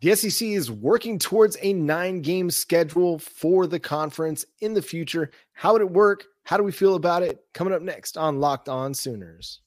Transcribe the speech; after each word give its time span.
The 0.00 0.14
SEC 0.14 0.46
is 0.46 0.70
working 0.70 1.18
towards 1.18 1.56
a 1.60 1.72
nine 1.72 2.22
game 2.22 2.50
schedule 2.50 3.18
for 3.18 3.66
the 3.66 3.80
conference 3.80 4.44
in 4.60 4.74
the 4.74 4.82
future. 4.82 5.32
How 5.52 5.72
would 5.72 5.82
it 5.82 5.90
work? 5.90 6.24
How 6.44 6.56
do 6.56 6.62
we 6.62 6.70
feel 6.70 6.94
about 6.94 7.24
it? 7.24 7.40
Coming 7.52 7.74
up 7.74 7.82
next 7.82 8.16
on 8.16 8.38
Locked 8.38 8.68
On 8.68 8.94
Sooners. 8.94 9.60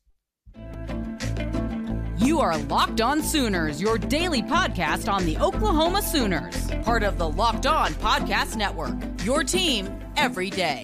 You 2.18 2.40
are 2.40 2.58
Locked 2.58 3.02
On 3.02 3.22
Sooners, 3.22 3.82
your 3.82 3.98
daily 3.98 4.42
podcast 4.42 5.12
on 5.12 5.26
the 5.26 5.38
Oklahoma 5.38 6.02
Sooners, 6.02 6.72
part 6.84 7.04
of 7.04 7.18
the 7.18 7.28
Locked 7.28 7.66
On 7.66 7.92
Podcast 7.96 8.56
Network. 8.56 8.96
Your 9.26 9.44
team 9.44 9.90
every 10.16 10.50
day. 10.50 10.84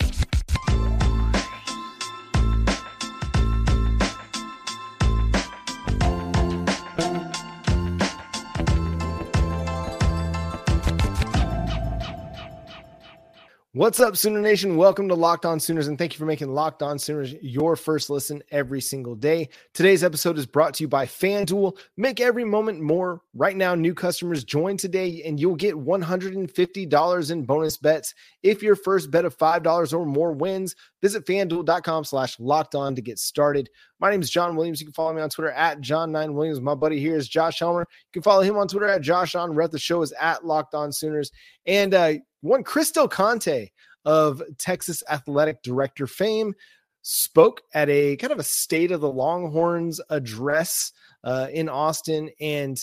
What's 13.78 14.00
up, 14.00 14.18
Sooner 14.18 14.42
Nation? 14.42 14.76
Welcome 14.76 15.08
to 15.08 15.14
Locked 15.14 15.46
On 15.46 15.60
Sooners, 15.60 15.88
and 15.88 16.00
thank 16.00 16.12
you 16.12 16.18
for 16.18 16.26
making 16.26 16.52
Locked 16.52 16.82
On 16.82 16.98
Sooners 16.98 17.36
your 17.44 17.76
first 17.76 18.10
listen 18.10 18.42
every 18.50 18.82
single 18.82 19.14
day. 19.14 19.50
Today's 19.76 20.04
episode 20.04 20.40
is 20.40 20.48
brought 20.48 20.74
to 20.74 20.84
you 20.84 20.88
by 20.88 21.06
FanDuel. 21.06 21.78
Make 21.96 22.20
every 22.20 22.44
moment 22.44 22.82
more. 22.82 23.22
Right 23.36 23.56
now, 23.56 23.76
new 23.76 23.94
customers 23.94 24.44
join 24.44 24.78
today, 24.78 25.22
and 25.24 25.40
you'll 25.40 25.56
get 25.56 25.76
$150 25.76 27.32
in 27.32 27.46
bonus 27.46 27.78
bets 27.78 28.16
if 28.42 28.64
your 28.64 28.76
first 28.76 29.12
bet 29.12 29.26
of 29.26 29.38
$5 29.38 29.94
or 29.94 30.08
more 30.08 30.34
wins. 30.34 30.76
Visit 31.04 31.28
fanduel.com 31.28 32.04
slash 32.04 32.40
locked 32.40 32.74
on 32.74 32.96
to 32.96 33.02
get 33.04 33.20
started. 33.20 33.70
My 34.00 34.10
name 34.10 34.24
is 34.24 34.32
John 34.32 34.56
Williams. 34.56 34.80
You 34.80 34.88
can 34.88 34.94
follow 34.94 35.14
me 35.14 35.22
on 35.22 35.30
Twitter 35.30 35.52
at 35.52 35.82
John9Williams. 35.82 36.62
My 36.62 36.74
buddy 36.74 37.00
here 37.00 37.16
is 37.16 37.28
Josh 37.28 37.60
Helmer. 37.60 37.82
You 37.90 38.12
can 38.14 38.24
follow 38.24 38.42
him 38.42 38.58
on 38.58 38.68
Twitter 38.68 38.88
at 38.88 39.02
Josh 39.02 39.36
on. 39.36 39.56
The 39.56 39.78
show 39.78 40.02
is 40.02 40.14
at 40.20 40.44
Locked 40.44 40.74
On 40.74 40.92
Sooners. 40.92 41.32
And 41.68 41.94
uh, 41.94 42.14
one 42.42 42.64
Chris 42.64 42.92
Del 42.92 43.08
Conte 43.08 43.70
of 44.06 44.42
Texas 44.58 45.04
Athletic 45.10 45.62
Director 45.64 46.08
fame 46.08 46.54
spoke 47.02 47.62
at 47.74 47.90
a 47.90 48.18
kind 48.18 48.34
of 48.34 48.40
a 48.40 48.44
state 48.44 48.92
of 48.92 49.02
the 49.02 49.12
Longhorns 49.12 50.02
address 50.10 50.92
uh, 51.24 51.48
in 51.52 51.70
Austin. 51.70 52.30
And 52.40 52.78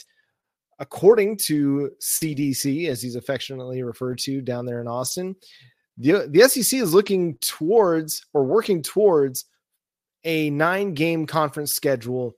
according 0.78 1.38
to 1.46 1.90
CDC, 2.00 2.88
as 2.88 3.02
he's 3.02 3.16
affectionately 3.16 3.82
referred 3.82 4.18
to 4.20 4.40
down 4.40 4.66
there 4.66 4.80
in 4.80 4.88
Austin, 4.88 5.36
the, 5.96 6.26
the 6.28 6.48
SEC 6.48 6.80
is 6.80 6.94
looking 6.94 7.36
towards 7.38 8.24
or 8.32 8.44
working 8.44 8.82
towards 8.82 9.44
a 10.24 10.50
nine 10.50 10.94
game 10.94 11.26
conference 11.26 11.72
schedule 11.72 12.34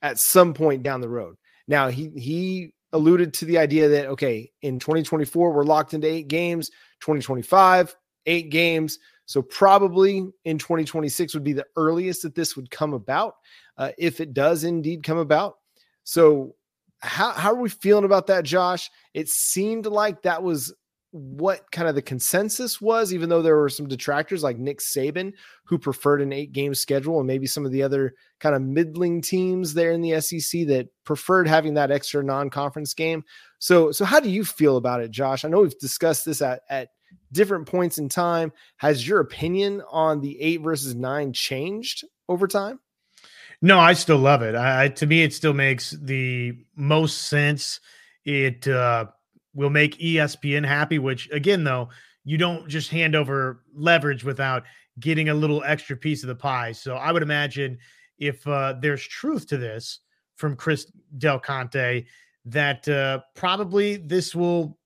at 0.00 0.18
some 0.18 0.54
point 0.54 0.82
down 0.82 1.00
the 1.00 1.08
road. 1.08 1.36
Now, 1.68 1.88
he, 1.88 2.10
he 2.16 2.72
alluded 2.92 3.32
to 3.34 3.44
the 3.44 3.58
idea 3.58 3.88
that 3.88 4.06
okay, 4.06 4.50
in 4.62 4.78
2024 4.78 5.52
we're 5.52 5.64
locked 5.64 5.94
into 5.94 6.06
eight 6.06 6.28
games, 6.28 6.70
2025 7.00 7.96
eight 8.26 8.50
games. 8.50 8.98
So 9.26 9.42
probably 9.42 10.28
in 10.44 10.58
2026 10.58 11.34
would 11.34 11.44
be 11.44 11.52
the 11.52 11.66
earliest 11.76 12.22
that 12.22 12.34
this 12.34 12.56
would 12.56 12.70
come 12.70 12.92
about, 12.92 13.36
uh, 13.78 13.92
if 13.98 14.20
it 14.20 14.34
does 14.34 14.64
indeed 14.64 15.02
come 15.02 15.18
about. 15.18 15.56
So 16.04 16.54
how 16.98 17.32
how 17.32 17.52
are 17.52 17.60
we 17.60 17.68
feeling 17.68 18.04
about 18.04 18.26
that, 18.28 18.44
Josh? 18.44 18.90
It 19.14 19.28
seemed 19.28 19.86
like 19.86 20.22
that 20.22 20.42
was 20.42 20.74
what 21.12 21.70
kind 21.70 21.88
of 21.88 21.94
the 21.94 22.00
consensus 22.02 22.80
was, 22.80 23.12
even 23.12 23.28
though 23.28 23.42
there 23.42 23.56
were 23.56 23.68
some 23.68 23.86
detractors 23.86 24.42
like 24.42 24.58
Nick 24.58 24.80
Saban 24.80 25.34
who 25.64 25.78
preferred 25.78 26.22
an 26.22 26.32
eight 26.32 26.52
game 26.52 26.74
schedule, 26.74 27.18
and 27.18 27.26
maybe 27.26 27.46
some 27.46 27.66
of 27.66 27.72
the 27.72 27.82
other 27.82 28.14
kind 28.40 28.54
of 28.54 28.62
middling 28.62 29.20
teams 29.20 29.74
there 29.74 29.92
in 29.92 30.00
the 30.00 30.18
SEC 30.22 30.66
that 30.68 30.88
preferred 31.04 31.46
having 31.46 31.74
that 31.74 31.90
extra 31.90 32.24
non 32.24 32.48
conference 32.48 32.94
game. 32.94 33.24
So, 33.58 33.92
so 33.92 34.06
how 34.06 34.20
do 34.20 34.30
you 34.30 34.42
feel 34.42 34.78
about 34.78 35.02
it, 35.02 35.10
Josh? 35.10 35.44
I 35.44 35.48
know 35.48 35.60
we've 35.60 35.78
discussed 35.78 36.24
this 36.24 36.40
at, 36.40 36.62
at 36.70 36.88
different 37.30 37.66
points 37.66 37.98
in 37.98 38.08
time. 38.08 38.50
Has 38.78 39.06
your 39.06 39.20
opinion 39.20 39.82
on 39.90 40.22
the 40.22 40.40
eight 40.40 40.62
versus 40.62 40.94
nine 40.94 41.34
changed 41.34 42.04
over 42.26 42.48
time? 42.48 42.80
No, 43.60 43.78
I 43.78 43.92
still 43.92 44.18
love 44.18 44.40
it. 44.40 44.54
I, 44.54 44.88
to 44.88 45.06
me, 45.06 45.22
it 45.22 45.34
still 45.34 45.52
makes 45.52 45.90
the 45.90 46.54
most 46.74 47.28
sense. 47.28 47.80
It, 48.24 48.66
uh, 48.66 49.06
will 49.54 49.70
make 49.70 49.98
ESPN 49.98 50.66
happy, 50.66 50.98
which 50.98 51.30
again, 51.30 51.64
though, 51.64 51.88
you 52.24 52.38
don't 52.38 52.68
just 52.68 52.90
hand 52.90 53.14
over 53.14 53.62
leverage 53.74 54.24
without 54.24 54.64
getting 55.00 55.28
a 55.28 55.34
little 55.34 55.62
extra 55.64 55.96
piece 55.96 56.22
of 56.22 56.28
the 56.28 56.34
pie. 56.34 56.72
So 56.72 56.94
I 56.94 57.12
would 57.12 57.22
imagine 57.22 57.78
if 58.18 58.46
uh, 58.46 58.74
there's 58.80 59.06
truth 59.06 59.46
to 59.48 59.56
this 59.56 60.00
from 60.36 60.56
Chris 60.56 60.90
Del 61.18 61.38
Conte, 61.38 62.04
that 62.44 62.88
uh, 62.88 63.20
probably 63.34 63.96
this 63.96 64.34
will 64.34 64.78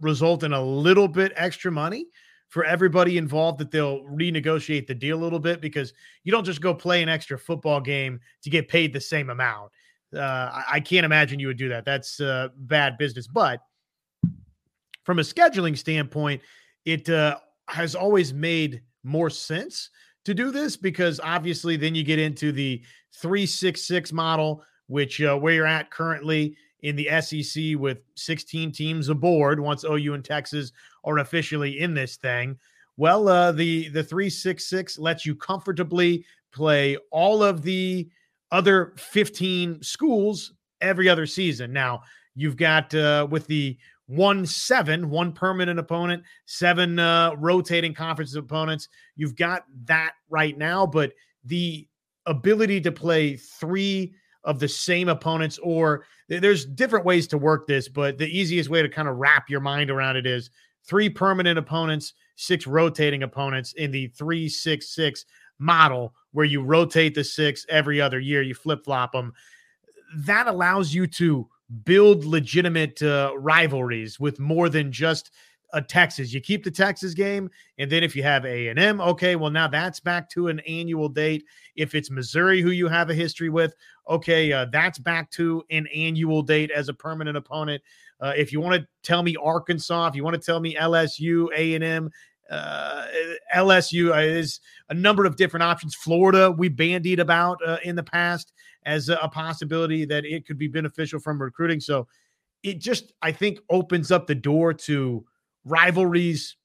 result 0.00 0.44
in 0.44 0.52
a 0.52 0.62
little 0.62 1.08
bit 1.08 1.32
extra 1.36 1.70
money 1.70 2.06
for 2.48 2.64
everybody 2.64 3.16
involved 3.16 3.58
that 3.58 3.70
they'll 3.70 4.02
renegotiate 4.04 4.86
the 4.86 4.94
deal 4.94 5.18
a 5.18 5.22
little 5.22 5.38
bit 5.38 5.60
because 5.60 5.92
you 6.24 6.32
don't 6.32 6.44
just 6.44 6.60
go 6.60 6.74
play 6.74 7.02
an 7.02 7.08
extra 7.08 7.38
football 7.38 7.80
game 7.80 8.20
to 8.42 8.50
get 8.50 8.68
paid 8.68 8.92
the 8.92 9.00
same 9.00 9.30
amount. 9.30 9.70
Uh, 10.14 10.62
I 10.68 10.80
can't 10.80 11.06
imagine 11.06 11.38
you 11.38 11.46
would 11.46 11.56
do 11.58 11.68
that. 11.68 11.84
That's 11.84 12.20
uh, 12.20 12.48
bad 12.56 12.98
business. 12.98 13.28
But 13.28 13.60
from 15.10 15.18
a 15.18 15.22
scheduling 15.22 15.76
standpoint, 15.76 16.40
it 16.84 17.10
uh, 17.10 17.36
has 17.66 17.96
always 17.96 18.32
made 18.32 18.80
more 19.02 19.28
sense 19.28 19.90
to 20.24 20.32
do 20.32 20.52
this 20.52 20.76
because 20.76 21.18
obviously 21.18 21.74
then 21.76 21.96
you 21.96 22.04
get 22.04 22.20
into 22.20 22.52
the 22.52 22.80
366 23.14 24.12
model, 24.12 24.62
which 24.86 25.20
uh, 25.20 25.36
where 25.36 25.52
you're 25.52 25.66
at 25.66 25.90
currently 25.90 26.56
in 26.82 26.94
the 26.94 27.08
SEC 27.20 27.76
with 27.76 27.98
16 28.14 28.70
teams 28.70 29.08
aboard 29.08 29.58
once 29.58 29.82
OU 29.82 30.14
and 30.14 30.24
Texas 30.24 30.70
are 31.02 31.18
officially 31.18 31.80
in 31.80 31.92
this 31.92 32.14
thing. 32.14 32.56
Well, 32.96 33.26
uh, 33.26 33.50
the 33.50 33.88
the 33.88 34.04
366 34.04 34.96
lets 34.96 35.26
you 35.26 35.34
comfortably 35.34 36.24
play 36.52 36.96
all 37.10 37.42
of 37.42 37.62
the 37.62 38.08
other 38.52 38.94
15 38.96 39.82
schools 39.82 40.52
every 40.80 41.08
other 41.08 41.26
season. 41.26 41.72
Now, 41.72 42.02
you've 42.36 42.56
got 42.56 42.94
uh, 42.94 43.26
with 43.28 43.48
the 43.48 43.76
one 44.10 44.44
seven, 44.44 45.08
one 45.08 45.32
permanent 45.32 45.78
opponent, 45.78 46.24
seven 46.44 46.98
uh, 46.98 47.32
rotating 47.36 47.94
conference 47.94 48.34
opponents. 48.34 48.88
You've 49.14 49.36
got 49.36 49.64
that 49.84 50.14
right 50.28 50.58
now, 50.58 50.84
but 50.84 51.12
the 51.44 51.86
ability 52.26 52.80
to 52.80 52.90
play 52.90 53.36
three 53.36 54.12
of 54.42 54.58
the 54.58 54.66
same 54.66 55.08
opponents, 55.08 55.58
or 55.58 56.06
there's 56.28 56.64
different 56.64 57.04
ways 57.04 57.28
to 57.28 57.38
work 57.38 57.68
this, 57.68 57.88
but 57.88 58.18
the 58.18 58.26
easiest 58.26 58.68
way 58.68 58.82
to 58.82 58.88
kind 58.88 59.06
of 59.06 59.16
wrap 59.16 59.48
your 59.48 59.60
mind 59.60 59.90
around 59.90 60.16
it 60.16 60.26
is 60.26 60.50
three 60.84 61.08
permanent 61.08 61.56
opponents, 61.56 62.14
six 62.34 62.66
rotating 62.66 63.22
opponents 63.22 63.74
in 63.74 63.92
the 63.92 64.08
three 64.08 64.48
six 64.48 64.88
six 64.88 65.24
model, 65.60 66.14
where 66.32 66.46
you 66.46 66.62
rotate 66.62 67.14
the 67.14 67.22
six 67.22 67.64
every 67.68 68.00
other 68.00 68.18
year, 68.18 68.42
you 68.42 68.54
flip 68.54 68.84
flop 68.84 69.12
them. 69.12 69.32
That 70.16 70.48
allows 70.48 70.92
you 70.92 71.06
to 71.06 71.48
build 71.84 72.24
legitimate 72.24 73.02
uh, 73.02 73.32
rivalries 73.36 74.18
with 74.18 74.38
more 74.38 74.68
than 74.68 74.90
just 74.90 75.30
a 75.72 75.80
Texas. 75.80 76.32
You 76.32 76.40
keep 76.40 76.64
the 76.64 76.70
Texas 76.70 77.14
game, 77.14 77.50
and 77.78 77.90
then 77.90 78.02
if 78.02 78.16
you 78.16 78.22
have 78.22 78.44
A 78.44 78.68
and 78.68 78.78
M, 78.78 79.00
okay, 79.00 79.36
well 79.36 79.50
now 79.50 79.68
that's 79.68 80.00
back 80.00 80.28
to 80.30 80.48
an 80.48 80.60
annual 80.60 81.08
date. 81.08 81.44
If 81.76 81.94
it's 81.94 82.10
Missouri, 82.10 82.60
who 82.60 82.70
you 82.70 82.88
have 82.88 83.10
a 83.10 83.14
history 83.14 83.48
with, 83.48 83.74
okay, 84.08 84.52
uh, 84.52 84.66
that's 84.72 84.98
back 84.98 85.30
to 85.32 85.62
an 85.70 85.86
annual 85.94 86.42
date 86.42 86.70
as 86.70 86.88
a 86.88 86.94
permanent 86.94 87.36
opponent. 87.36 87.82
Uh, 88.20 88.32
if 88.36 88.52
you 88.52 88.60
want 88.60 88.80
to 88.80 88.86
tell 89.02 89.22
me 89.22 89.36
Arkansas, 89.42 90.08
if 90.08 90.14
you 90.14 90.24
want 90.24 90.34
to 90.34 90.42
tell 90.42 90.60
me 90.60 90.74
LSU, 90.74 91.48
A 91.56 91.74
and 91.74 91.84
M, 91.84 92.10
uh, 92.50 93.06
LSU 93.54 94.12
uh, 94.14 94.20
is 94.20 94.60
a 94.88 94.94
number 94.94 95.24
of 95.24 95.36
different 95.36 95.62
options. 95.62 95.94
Florida, 95.94 96.50
we 96.50 96.68
bandied 96.68 97.20
about 97.20 97.58
uh, 97.66 97.78
in 97.84 97.94
the 97.96 98.02
past 98.02 98.52
as 98.84 99.08
a, 99.08 99.16
a 99.16 99.28
possibility 99.28 100.04
that 100.04 100.24
it 100.24 100.46
could 100.46 100.58
be 100.58 100.68
beneficial 100.68 101.20
from 101.20 101.40
recruiting. 101.40 101.80
So 101.80 102.08
it 102.62 102.80
just, 102.80 103.12
I 103.22 103.32
think, 103.32 103.58
opens 103.70 104.10
up 104.10 104.26
the 104.26 104.34
door 104.34 104.74
to 104.74 105.24
rivalries 105.64 106.56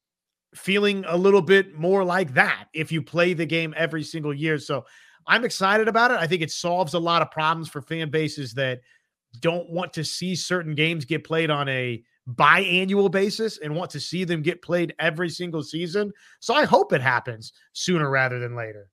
feeling 0.55 1.03
a 1.07 1.17
little 1.17 1.41
bit 1.41 1.77
more 1.77 2.03
like 2.03 2.33
that 2.33 2.67
if 2.73 2.91
you 2.91 3.01
play 3.01 3.33
the 3.33 3.45
game 3.45 3.73
every 3.77 4.03
single 4.03 4.33
year. 4.33 4.57
So 4.57 4.85
I'm 5.27 5.43
excited 5.43 5.87
about 5.87 6.11
it. 6.11 6.17
I 6.17 6.27
think 6.27 6.41
it 6.41 6.51
solves 6.51 6.93
a 6.93 6.99
lot 6.99 7.21
of 7.21 7.31
problems 7.31 7.69
for 7.69 7.81
fan 7.81 8.09
bases 8.09 8.53
that 8.53 8.81
don't 9.41 9.69
want 9.69 9.93
to 9.93 10.03
see 10.03 10.35
certain 10.35 10.75
games 10.75 11.03
get 11.05 11.23
played 11.23 11.49
on 11.49 11.67
a 11.67 12.03
biannual 12.33 13.11
basis 13.11 13.57
and 13.59 13.75
want 13.75 13.91
to 13.91 13.99
see 13.99 14.23
them 14.23 14.41
get 14.41 14.61
played 14.61 14.95
every 14.99 15.29
single 15.29 15.63
season. 15.63 16.11
So 16.39 16.53
I 16.53 16.65
hope 16.65 16.93
it 16.93 17.01
happens 17.01 17.53
sooner 17.73 18.09
rather 18.09 18.39
than 18.39 18.55
later. 18.55 18.89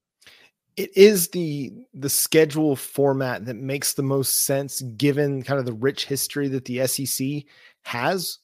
It 0.77 0.91
is 0.97 1.29
the 1.29 1.73
the 1.93 2.09
schedule 2.09 2.77
format 2.77 3.45
that 3.45 3.57
makes 3.57 3.93
the 3.93 4.03
most 4.03 4.45
sense 4.45 4.81
given 4.97 5.43
kind 5.43 5.61
of 5.61 5.67
the 5.67 5.75
rich 5.75 6.07
history 6.07 6.49
that 6.49 6.65
the 6.65 6.87
SEC 6.87 7.45
has 7.83 8.39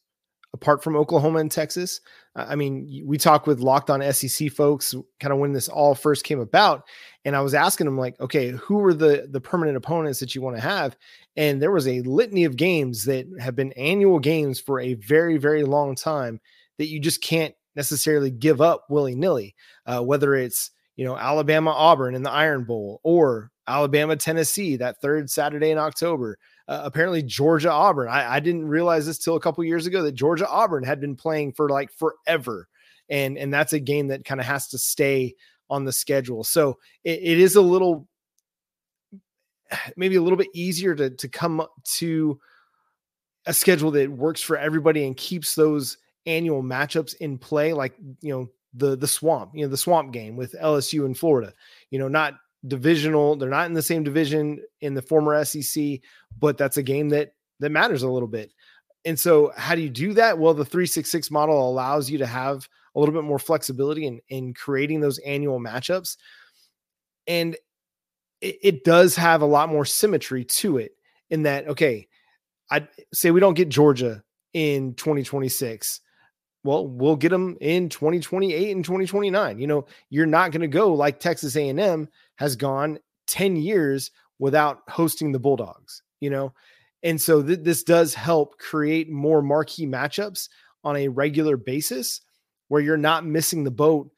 apart 0.54 0.82
from 0.82 0.96
Oklahoma 0.96 1.38
and 1.38 1.50
Texas. 1.50 2.00
I 2.48 2.54
mean, 2.54 3.04
we 3.06 3.18
talked 3.18 3.46
with 3.46 3.60
Locked 3.60 3.90
On 3.90 4.12
SEC 4.12 4.50
folks 4.50 4.94
kind 5.20 5.32
of 5.32 5.38
when 5.38 5.52
this 5.52 5.68
all 5.68 5.94
first 5.94 6.24
came 6.24 6.40
about, 6.40 6.84
and 7.24 7.34
I 7.34 7.40
was 7.40 7.54
asking 7.54 7.86
them 7.86 7.98
like, 7.98 8.18
okay, 8.20 8.50
who 8.50 8.84
are 8.84 8.94
the 8.94 9.28
the 9.30 9.40
permanent 9.40 9.76
opponents 9.76 10.20
that 10.20 10.34
you 10.34 10.42
want 10.42 10.56
to 10.56 10.62
have? 10.62 10.96
And 11.36 11.60
there 11.60 11.72
was 11.72 11.88
a 11.88 12.02
litany 12.02 12.44
of 12.44 12.56
games 12.56 13.04
that 13.04 13.26
have 13.40 13.56
been 13.56 13.72
annual 13.72 14.18
games 14.18 14.60
for 14.60 14.80
a 14.80 14.94
very 14.94 15.38
very 15.38 15.64
long 15.64 15.94
time 15.94 16.40
that 16.78 16.86
you 16.86 17.00
just 17.00 17.22
can't 17.22 17.54
necessarily 17.74 18.30
give 18.30 18.60
up 18.60 18.84
willy 18.88 19.14
nilly. 19.14 19.54
Uh, 19.86 20.00
whether 20.00 20.34
it's 20.34 20.70
you 20.96 21.04
know 21.04 21.16
Alabama 21.16 21.70
Auburn 21.70 22.14
in 22.14 22.22
the 22.22 22.30
Iron 22.30 22.64
Bowl 22.64 23.00
or 23.02 23.50
Alabama 23.66 24.16
Tennessee 24.16 24.76
that 24.76 25.00
third 25.00 25.30
Saturday 25.30 25.70
in 25.70 25.78
October 25.78 26.38
uh, 26.68 26.82
apparently 26.84 27.22
Georgia 27.22 27.72
Auburn. 27.72 28.08
I, 28.08 28.34
I, 28.34 28.40
didn't 28.40 28.68
realize 28.68 29.06
this 29.06 29.18
till 29.18 29.36
a 29.36 29.40
couple 29.40 29.64
years 29.64 29.86
ago 29.86 30.02
that 30.02 30.12
Georgia 30.12 30.46
Auburn 30.46 30.84
had 30.84 31.00
been 31.00 31.16
playing 31.16 31.54
for 31.54 31.68
like 31.70 31.90
forever, 31.90 32.68
and 33.08 33.38
and 33.38 33.52
that's 33.52 33.72
a 33.72 33.80
game 33.80 34.08
that 34.08 34.24
kind 34.24 34.40
of 34.40 34.46
has 34.46 34.68
to 34.68 34.78
stay 34.78 35.34
on 35.70 35.84
the 35.84 35.92
schedule. 35.92 36.44
So 36.44 36.78
it, 37.04 37.20
it 37.22 37.38
is 37.40 37.56
a 37.56 37.62
little 37.62 38.06
maybe 39.96 40.16
a 40.16 40.22
little 40.22 40.36
bit 40.36 40.48
easier 40.52 40.94
to 40.94 41.10
to 41.10 41.28
come 41.28 41.66
to 41.84 42.38
a 43.46 43.54
schedule 43.54 43.90
that 43.92 44.10
works 44.10 44.42
for 44.42 44.58
everybody 44.58 45.06
and 45.06 45.16
keeps 45.16 45.54
those 45.54 45.96
annual 46.26 46.62
matchups 46.62 47.14
in 47.16 47.38
play 47.38 47.72
like 47.72 47.94
you 48.20 48.30
know 48.30 48.46
the 48.74 48.94
the 48.96 49.06
swamp 49.06 49.50
you 49.54 49.62
know 49.62 49.70
the 49.70 49.76
swamp 49.76 50.12
game 50.12 50.36
with 50.36 50.54
LSU 50.60 51.06
in 51.06 51.14
Florida 51.14 51.54
you 51.90 51.98
know 51.98 52.08
not 52.08 52.34
divisional. 52.66 53.36
They're 53.36 53.48
not 53.48 53.66
in 53.66 53.74
the 53.74 53.82
same 53.82 54.02
division 54.02 54.60
in 54.80 54.94
the 54.94 55.02
former 55.02 55.44
SEC, 55.44 56.00
but 56.38 56.58
that's 56.58 56.76
a 56.76 56.82
game 56.82 57.08
that 57.10 57.32
that 57.60 57.70
matters 57.70 58.02
a 58.02 58.08
little 58.08 58.28
bit. 58.28 58.52
And 59.04 59.18
so, 59.18 59.52
how 59.56 59.74
do 59.74 59.80
you 59.80 59.90
do 59.90 60.12
that? 60.14 60.38
Well, 60.38 60.54
the 60.54 60.64
366 60.64 61.30
model 61.30 61.68
allows 61.68 62.10
you 62.10 62.18
to 62.18 62.26
have 62.26 62.68
a 62.94 63.00
little 63.00 63.14
bit 63.14 63.24
more 63.24 63.38
flexibility 63.38 64.06
in, 64.06 64.20
in 64.28 64.54
creating 64.54 65.00
those 65.00 65.18
annual 65.18 65.60
matchups. 65.60 66.16
And 67.26 67.54
it, 68.40 68.58
it 68.62 68.84
does 68.84 69.14
have 69.16 69.42
a 69.42 69.46
lot 69.46 69.68
more 69.68 69.84
symmetry 69.84 70.44
to 70.44 70.78
it 70.78 70.92
in 71.30 71.42
that, 71.44 71.68
okay, 71.68 72.08
I 72.70 72.88
say 73.12 73.30
we 73.30 73.40
don't 73.40 73.54
get 73.54 73.68
Georgia 73.68 74.22
in 74.52 74.94
2026 74.94 76.00
well 76.64 76.86
we'll 76.86 77.16
get 77.16 77.28
them 77.28 77.56
in 77.60 77.88
2028 77.88 78.74
and 78.74 78.84
2029 78.84 79.58
you 79.58 79.66
know 79.66 79.84
you're 80.10 80.26
not 80.26 80.50
going 80.50 80.62
to 80.62 80.66
go 80.66 80.92
like 80.92 81.20
texas 81.20 81.54
a&m 81.54 82.08
has 82.38 82.56
gone 82.56 82.98
10 83.26 83.56
years 83.56 84.10
without 84.38 84.80
hosting 84.88 85.32
the 85.32 85.38
bulldogs 85.38 86.02
you 86.20 86.30
know 86.30 86.52
and 87.02 87.20
so 87.20 87.42
th- 87.42 87.60
this 87.62 87.82
does 87.82 88.14
help 88.14 88.58
create 88.58 89.10
more 89.10 89.42
marquee 89.42 89.86
matchups 89.86 90.48
on 90.84 90.96
a 90.96 91.08
regular 91.08 91.56
basis 91.56 92.20
where 92.68 92.82
you're 92.82 92.96
not 92.96 93.26
missing 93.26 93.64
the 93.64 93.70
boat 93.70 94.10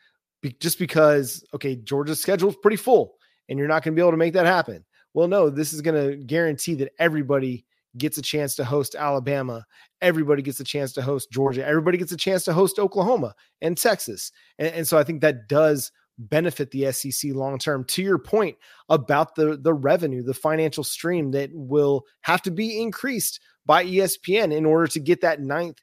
be- 0.43 0.56
just 0.61 0.78
because 0.78 1.44
okay 1.55 1.76
georgia's 1.76 2.20
schedule 2.20 2.50
is 2.50 2.56
pretty 2.62 2.76
full 2.76 3.14
and 3.49 3.58
you're 3.58 3.69
not 3.69 3.82
going 3.82 3.94
to 3.94 3.96
be 3.96 4.02
able 4.02 4.12
to 4.12 4.17
make 4.17 4.34
that 4.34 4.46
happen 4.46 4.84
well 5.14 5.28
no 5.28 5.50
this 5.50 5.72
is 5.72 5.81
going 5.81 6.11
to 6.11 6.17
guarantee 6.25 6.75
that 6.75 6.93
everybody 6.99 7.64
gets 7.99 8.19
a 8.19 8.22
chance 8.22 8.55
to 8.56 8.64
host 8.64 8.94
Alabama. 8.94 9.64
Everybody 10.00 10.43
gets 10.43 10.61
a 10.61 10.64
chance 10.64 10.93
to 10.94 11.02
host 11.02 11.31
Georgia. 11.31 11.67
Everybody 11.67 11.99
gets 11.99 12.12
a 12.12 12.17
chance 12.17 12.44
to 12.44 12.52
host 12.52 12.78
Oklahoma 12.78 13.34
and 13.61 13.76
Texas. 13.76 14.32
And, 14.58 14.69
and 14.69 14.88
so 14.88 14.99
I 14.99 15.05
think 15.05 15.20
that 15.20 15.49
does 15.49 15.90
benefit 16.28 16.70
the 16.70 16.90
SEC 16.93 17.32
long 17.32 17.58
term. 17.58 17.84
To 17.84 18.02
your 18.02 18.19
point 18.19 18.56
about 18.88 19.34
the 19.34 19.56
the 19.56 19.75
revenue, 19.75 20.22
the 20.22 20.34
financial 20.34 20.84
stream 20.84 21.31
that 21.32 21.50
will 21.52 22.05
have 22.22 22.43
to 22.43 22.50
be 22.50 22.81
increased 22.81 23.40
by 23.67 23.84
ESPN 23.84 24.55
in 24.55 24.64
order 24.64 24.87
to 24.88 25.00
get 25.00 25.20
that 25.22 25.40
ninth. 25.40 25.78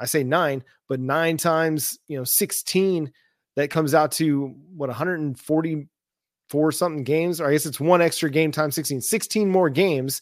I 0.00 0.06
say 0.06 0.24
nine, 0.24 0.64
but 0.88 1.00
nine 1.00 1.36
times 1.36 1.98
you 2.08 2.16
know 2.18 2.24
sixteen. 2.24 3.12
That 3.56 3.70
comes 3.70 3.94
out 3.94 4.10
to 4.14 4.52
what 4.74 4.88
144 4.88 6.72
something 6.72 7.04
games, 7.04 7.40
or 7.40 7.46
I 7.46 7.52
guess 7.52 7.66
it's 7.66 7.78
one 7.78 8.02
extra 8.02 8.28
game 8.28 8.50
times 8.50 8.74
16, 8.74 9.00
16 9.00 9.48
more 9.48 9.70
games 9.70 10.20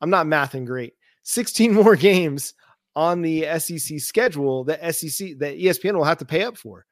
I'm 0.00 0.10
not 0.10 0.26
mathing 0.26 0.66
great. 0.66 0.94
16 1.24 1.72
more 1.74 1.96
games 1.96 2.54
on 2.96 3.22
the 3.22 3.46
SEC 3.58 4.00
schedule 4.00 4.64
that 4.64 4.94
SEC 4.94 5.38
that 5.38 5.58
ESPN 5.58 5.94
will 5.94 6.04
have 6.04 6.18
to 6.18 6.24
pay 6.24 6.42
up 6.42 6.56
for. 6.56 6.84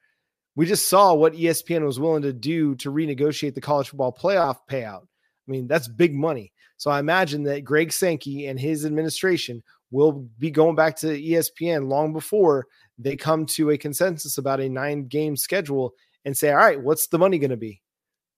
We 0.57 0.65
just 0.65 0.89
saw 0.89 1.13
what 1.13 1.33
ESPN 1.33 1.85
was 1.85 1.99
willing 1.99 2.23
to 2.23 2.33
do 2.33 2.75
to 2.75 2.91
renegotiate 2.91 3.53
the 3.53 3.61
college 3.61 3.87
football 3.87 4.11
playoff 4.11 4.57
payout. 4.69 5.03
I 5.03 5.51
mean, 5.51 5.67
that's 5.67 5.87
big 5.87 6.13
money. 6.13 6.51
So 6.75 6.91
I 6.91 6.99
imagine 6.99 7.43
that 7.43 7.63
Greg 7.63 7.93
Sankey 7.93 8.47
and 8.47 8.59
his 8.59 8.85
administration 8.85 9.63
will 9.89 10.27
be 10.37 10.51
going 10.51 10.75
back 10.75 10.97
to 10.97 11.07
ESPN 11.07 11.87
long 11.87 12.11
before 12.11 12.67
they 12.97 13.15
come 13.15 13.45
to 13.45 13.69
a 13.69 13.77
consensus 13.77 14.37
about 14.37 14.59
a 14.59 14.67
nine 14.67 15.07
game 15.07 15.37
schedule 15.37 15.93
and 16.25 16.35
say, 16.35 16.51
all 16.51 16.57
right, 16.57 16.81
what's 16.81 17.07
the 17.07 17.17
money 17.17 17.37
going 17.37 17.51
to 17.51 17.57
be? 17.57 17.81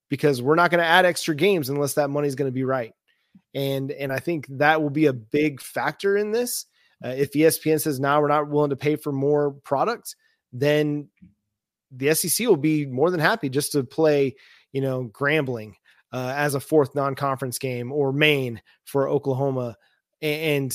Because 0.09 0.43
we're 0.43 0.53
not 0.53 0.69
going 0.69 0.83
to 0.83 0.87
add 0.87 1.05
extra 1.05 1.33
games 1.33 1.69
unless 1.69 1.95
that 1.95 2.11
money 2.11 2.27
is 2.27 2.35
going 2.35 2.49
to 2.51 2.53
be 2.53 2.63
right 2.63 2.93
and 3.53 3.91
and 3.91 4.11
I 4.11 4.19
think 4.19 4.47
that 4.49 4.81
will 4.81 4.89
be 4.89 5.07
a 5.07 5.13
big 5.13 5.61
factor 5.61 6.17
in 6.17 6.31
this. 6.31 6.65
Uh, 7.03 7.09
if 7.09 7.31
ESPN 7.31 7.81
says 7.81 7.99
now 7.99 8.21
we're 8.21 8.27
not 8.27 8.49
willing 8.49 8.71
to 8.71 8.75
pay 8.75 8.95
for 8.95 9.11
more 9.11 9.51
product, 9.51 10.15
then 10.51 11.07
the 11.91 12.13
SEC 12.13 12.47
will 12.47 12.57
be 12.57 12.85
more 12.85 13.11
than 13.11 13.19
happy 13.19 13.49
just 13.49 13.71
to 13.73 13.83
play, 13.83 14.35
you 14.71 14.81
know, 14.81 15.09
Grambling 15.13 15.73
uh, 16.11 16.33
as 16.35 16.55
a 16.55 16.59
fourth 16.59 16.95
non-conference 16.95 17.59
game 17.59 17.91
or 17.91 18.11
Maine 18.11 18.61
for 18.85 19.07
Oklahoma, 19.07 19.75
and, 20.21 20.73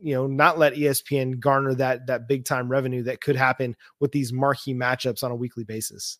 you 0.00 0.14
know 0.14 0.26
not 0.26 0.58
let 0.58 0.74
ESPN 0.74 1.38
garner 1.40 1.74
that 1.74 2.06
that 2.06 2.28
big 2.28 2.44
time 2.44 2.68
revenue 2.68 3.02
that 3.02 3.22
could 3.22 3.36
happen 3.36 3.74
with 4.00 4.12
these 4.12 4.32
marquee 4.32 4.74
matchups 4.74 5.24
on 5.24 5.30
a 5.30 5.34
weekly 5.34 5.64
basis. 5.64 6.18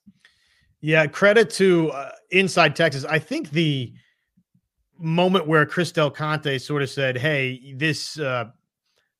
Yeah, 0.81 1.07
credit 1.07 1.51
to 1.51 1.91
uh, 1.91 2.13
Inside 2.31 2.77
Texas. 2.77 3.05
I 3.05 3.19
think 3.19 3.51
the 3.51 3.93
moment 4.99 5.47
where 5.47 5.67
Chris 5.67 5.93
Del 5.93 6.11
Conte 6.11 6.59
sort 6.59 6.83
of 6.83 6.91
said, 6.91 7.19
"Hey, 7.19 7.75
this 7.77 8.19
uh, 8.19 8.47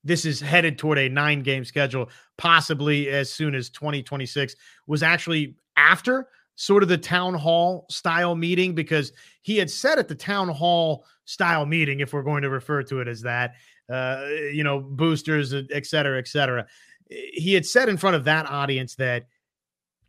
this 0.05 0.23
is 0.23 0.39
headed 0.39 0.77
toward 0.77 0.97
a 0.97 1.09
nine 1.09 1.41
game 1.41 1.65
schedule, 1.65 2.09
possibly 2.37 3.09
as 3.09 3.31
soon 3.31 3.55
as 3.55 3.69
2026," 3.69 4.55
was 4.87 5.03
actually 5.03 5.55
after 5.75 6.29
sort 6.55 6.83
of 6.83 6.89
the 6.89 6.97
town 6.97 7.33
hall 7.33 7.85
style 7.89 8.35
meeting 8.35 8.73
because 8.73 9.11
he 9.41 9.57
had 9.57 9.69
said 9.69 9.99
at 9.99 10.07
the 10.07 10.15
town 10.15 10.47
hall 10.47 11.05
style 11.25 11.65
meeting, 11.65 11.99
if 11.99 12.13
we're 12.13 12.23
going 12.23 12.41
to 12.41 12.49
refer 12.49 12.81
to 12.83 13.01
it 13.01 13.07
as 13.07 13.21
that, 13.21 13.55
uh, 13.89 14.25
you 14.53 14.63
know, 14.63 14.79
boosters, 14.79 15.53
et 15.53 15.85
cetera, 15.85 16.17
et 16.17 16.27
cetera. 16.27 16.65
He 17.09 17.53
had 17.53 17.65
said 17.65 17.89
in 17.89 17.97
front 17.97 18.15
of 18.15 18.23
that 18.23 18.49
audience 18.49 18.95
that 18.95 19.27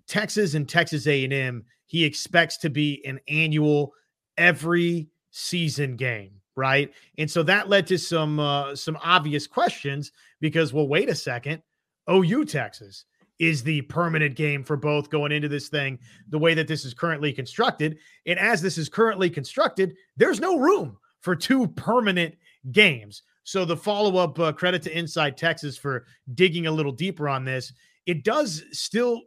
Texas 0.06 0.54
and 0.54 0.68
Texas 0.68 1.06
A&M, 1.06 1.64
he 1.86 2.04
expects 2.04 2.56
to 2.58 2.70
be 2.70 3.04
an 3.04 3.20
annual 3.28 3.92
every 4.38 5.08
season 5.30 5.96
game, 5.96 6.40
right? 6.56 6.92
And 7.18 7.30
so 7.30 7.42
that 7.44 7.68
led 7.68 7.86
to 7.88 7.98
some 7.98 8.40
uh, 8.40 8.74
some 8.74 8.98
obvious 9.02 9.46
questions 9.46 10.12
because, 10.40 10.72
well, 10.72 10.88
wait 10.88 11.08
a 11.08 11.14
second, 11.14 11.62
OU 12.10 12.46
Texas 12.46 13.04
is 13.38 13.62
the 13.62 13.82
permanent 13.82 14.34
game 14.34 14.64
for 14.64 14.76
both 14.76 15.10
going 15.10 15.30
into 15.30 15.48
this 15.48 15.68
thing 15.68 15.98
the 16.30 16.38
way 16.38 16.54
that 16.54 16.66
this 16.66 16.84
is 16.84 16.94
currently 16.94 17.32
constructed. 17.32 17.98
And 18.26 18.38
as 18.38 18.62
this 18.62 18.78
is 18.78 18.88
currently 18.88 19.28
constructed, 19.28 19.94
there's 20.16 20.40
no 20.40 20.58
room 20.58 20.96
for 21.20 21.36
two 21.36 21.68
permanent 21.68 22.34
games. 22.72 23.22
So 23.44 23.64
the 23.64 23.76
follow 23.76 24.16
up 24.16 24.38
uh, 24.38 24.52
credit 24.52 24.82
to 24.82 24.98
Inside 24.98 25.36
Texas 25.36 25.76
for 25.76 26.06
digging 26.34 26.66
a 26.66 26.70
little 26.70 26.92
deeper 26.92 27.28
on 27.28 27.44
this. 27.44 27.72
It 28.06 28.24
does 28.24 28.64
still 28.72 29.22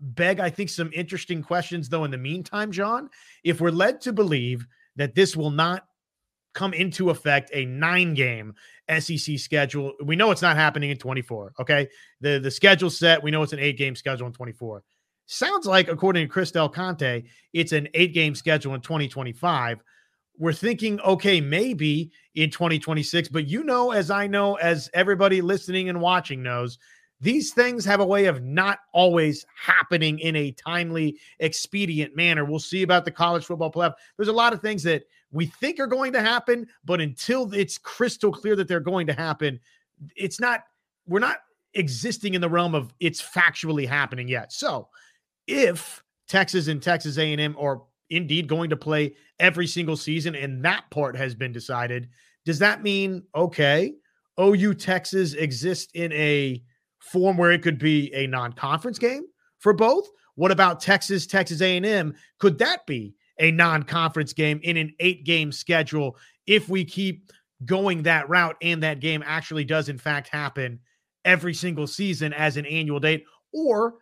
beg, 0.00 0.40
I 0.40 0.50
think, 0.50 0.68
some 0.68 0.90
interesting 0.92 1.42
questions, 1.42 1.88
though, 1.88 2.04
in 2.04 2.10
the 2.10 2.18
meantime, 2.18 2.72
John. 2.72 3.08
If 3.44 3.60
we're 3.60 3.70
led 3.70 4.00
to 4.02 4.12
believe 4.12 4.66
that 4.96 5.14
this 5.14 5.36
will 5.36 5.50
not 5.50 5.86
come 6.54 6.74
into 6.74 7.10
effect 7.10 7.50
a 7.52 7.64
nine 7.64 8.14
game 8.14 8.54
SEC 8.98 9.38
schedule. 9.38 9.92
We 10.04 10.16
know 10.16 10.30
it's 10.30 10.42
not 10.42 10.56
happening 10.56 10.90
in 10.90 10.98
24. 10.98 11.54
Okay. 11.60 11.88
The 12.20 12.38
the 12.38 12.50
schedule 12.50 12.90
set. 12.90 13.22
We 13.22 13.30
know 13.30 13.42
it's 13.42 13.52
an 13.52 13.58
eight 13.58 13.78
game 13.78 13.94
schedule 13.94 14.26
in 14.26 14.32
24. 14.32 14.82
Sounds 15.26 15.66
like, 15.66 15.88
according 15.88 16.26
to 16.26 16.32
Chris 16.32 16.50
Del 16.50 16.68
Conte, 16.68 17.22
it's 17.52 17.72
an 17.72 17.88
eight 17.94 18.12
game 18.12 18.34
schedule 18.34 18.74
in 18.74 18.80
2025. 18.80 19.82
We're 20.38 20.52
thinking, 20.52 21.00
okay, 21.00 21.40
maybe 21.40 22.10
in 22.34 22.50
2026, 22.50 23.28
but 23.28 23.46
you 23.46 23.64
know, 23.64 23.92
as 23.92 24.10
I 24.10 24.26
know, 24.26 24.54
as 24.56 24.90
everybody 24.94 25.40
listening 25.40 25.88
and 25.88 26.00
watching 26.00 26.42
knows, 26.42 26.78
these 27.20 27.52
things 27.52 27.84
have 27.84 28.00
a 28.00 28.04
way 28.04 28.26
of 28.26 28.42
not 28.42 28.80
always 28.92 29.46
happening 29.54 30.18
in 30.18 30.34
a 30.34 30.50
timely, 30.50 31.18
expedient 31.38 32.16
manner. 32.16 32.44
We'll 32.44 32.58
see 32.58 32.82
about 32.82 33.04
the 33.04 33.12
college 33.12 33.44
football 33.44 33.70
playoff. 33.70 33.94
There's 34.16 34.28
a 34.28 34.32
lot 34.32 34.52
of 34.52 34.60
things 34.60 34.82
that 34.82 35.04
we 35.32 35.46
think 35.46 35.80
are 35.80 35.86
going 35.86 36.12
to 36.12 36.20
happen, 36.20 36.66
but 36.84 37.00
until 37.00 37.52
it's 37.54 37.78
crystal 37.78 38.30
clear 38.30 38.54
that 38.56 38.68
they're 38.68 38.80
going 38.80 39.06
to 39.06 39.12
happen, 39.12 39.58
it's 40.14 40.38
not, 40.38 40.60
we're 41.06 41.18
not 41.18 41.38
existing 41.74 42.34
in 42.34 42.40
the 42.40 42.48
realm 42.48 42.74
of 42.74 42.92
it's 43.00 43.22
factually 43.22 43.88
happening 43.88 44.28
yet. 44.28 44.52
So 44.52 44.88
if 45.46 46.02
Texas 46.28 46.68
and 46.68 46.82
Texas 46.82 47.18
A&M 47.18 47.56
are 47.58 47.82
indeed 48.10 48.46
going 48.46 48.70
to 48.70 48.76
play 48.76 49.14
every 49.40 49.66
single 49.66 49.96
season 49.96 50.34
and 50.34 50.64
that 50.64 50.84
part 50.90 51.16
has 51.16 51.34
been 51.34 51.52
decided, 51.52 52.08
does 52.44 52.58
that 52.58 52.82
mean, 52.82 53.22
okay, 53.34 53.94
OU 54.38 54.74
Texas 54.74 55.34
exists 55.34 55.90
in 55.94 56.12
a 56.12 56.62
form 56.98 57.36
where 57.36 57.52
it 57.52 57.62
could 57.62 57.78
be 57.78 58.12
a 58.14 58.26
non-conference 58.26 58.98
game 58.98 59.24
for 59.58 59.72
both? 59.72 60.08
What 60.34 60.50
about 60.50 60.80
Texas, 60.80 61.26
Texas 61.26 61.60
A&M? 61.60 62.14
Could 62.38 62.58
that 62.58 62.86
be 62.86 63.14
a 63.38 63.50
non-conference 63.50 64.32
game 64.32 64.60
in 64.62 64.76
an 64.76 64.94
eight-game 65.00 65.52
schedule 65.52 66.16
if 66.46 66.68
we 66.68 66.84
keep 66.84 67.30
going 67.64 68.02
that 68.02 68.28
route 68.28 68.56
and 68.62 68.82
that 68.82 69.00
game 69.00 69.22
actually 69.24 69.64
does 69.64 69.88
in 69.88 69.98
fact 69.98 70.28
happen 70.28 70.80
every 71.24 71.54
single 71.54 71.86
season 71.86 72.32
as 72.32 72.56
an 72.56 72.66
annual 72.66 73.00
date? 73.00 73.24
Or 73.52 73.94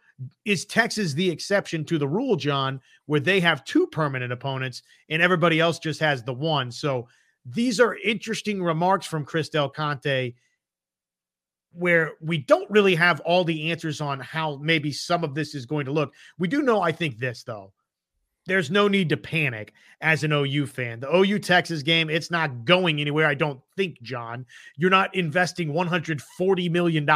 is 0.45 0.65
Texas 0.65 1.13
the 1.13 1.31
exception 1.31 1.85
to 1.87 1.99
the 1.99 2.09
rule, 2.09 2.37
John, 2.37 2.81
where 3.07 3.21
they 3.21 3.41
have 3.41 3.65
two 3.65 3.87
permanent 3.87 4.33
opponents 4.33 4.83
and 5.09 5.23
everybody 5.23 5.61
else 5.61 5.79
just 5.79 6.01
has 6.01 6.23
the 6.23 6.35
one? 6.35 6.71
So 6.71 7.09
these 7.45 7.81
are 7.81 7.97
interesting 7.97 8.63
remarks 8.63 9.07
from 9.07 9.25
Chris 9.25 9.49
Del 9.49 9.71
Conte 9.71 10.35
where 11.73 12.15
we 12.21 12.37
don't 12.37 12.69
really 12.69 12.97
have 12.97 13.21
all 13.21 13.45
the 13.45 13.71
answers 13.71 14.01
on 14.01 14.19
how 14.19 14.57
maybe 14.57 14.91
some 14.91 15.23
of 15.23 15.35
this 15.35 15.55
is 15.55 15.67
going 15.67 15.85
to 15.85 15.93
look. 15.93 16.13
We 16.37 16.49
do 16.49 16.63
know, 16.63 16.83
I 16.83 16.91
think, 16.91 17.19
this 17.19 17.45
though 17.45 17.73
there's 18.51 18.69
no 18.69 18.89
need 18.89 19.09
to 19.09 19.17
panic 19.17 19.73
as 20.01 20.25
an 20.25 20.33
OU 20.33 20.67
fan. 20.67 20.99
The 20.99 21.15
OU 21.15 21.39
Texas 21.39 21.85
game, 21.85 22.11
it's 22.11 22.33
not 22.33 22.65
going 22.65 23.01
anywhere, 23.01 23.29
I 23.29 23.35
don't 23.35 23.61
think, 23.77 24.03
John. 24.03 24.45
You're 24.77 24.91
not 24.91 25.15
investing 25.15 25.73
$140 25.73 26.69
million 26.69 27.09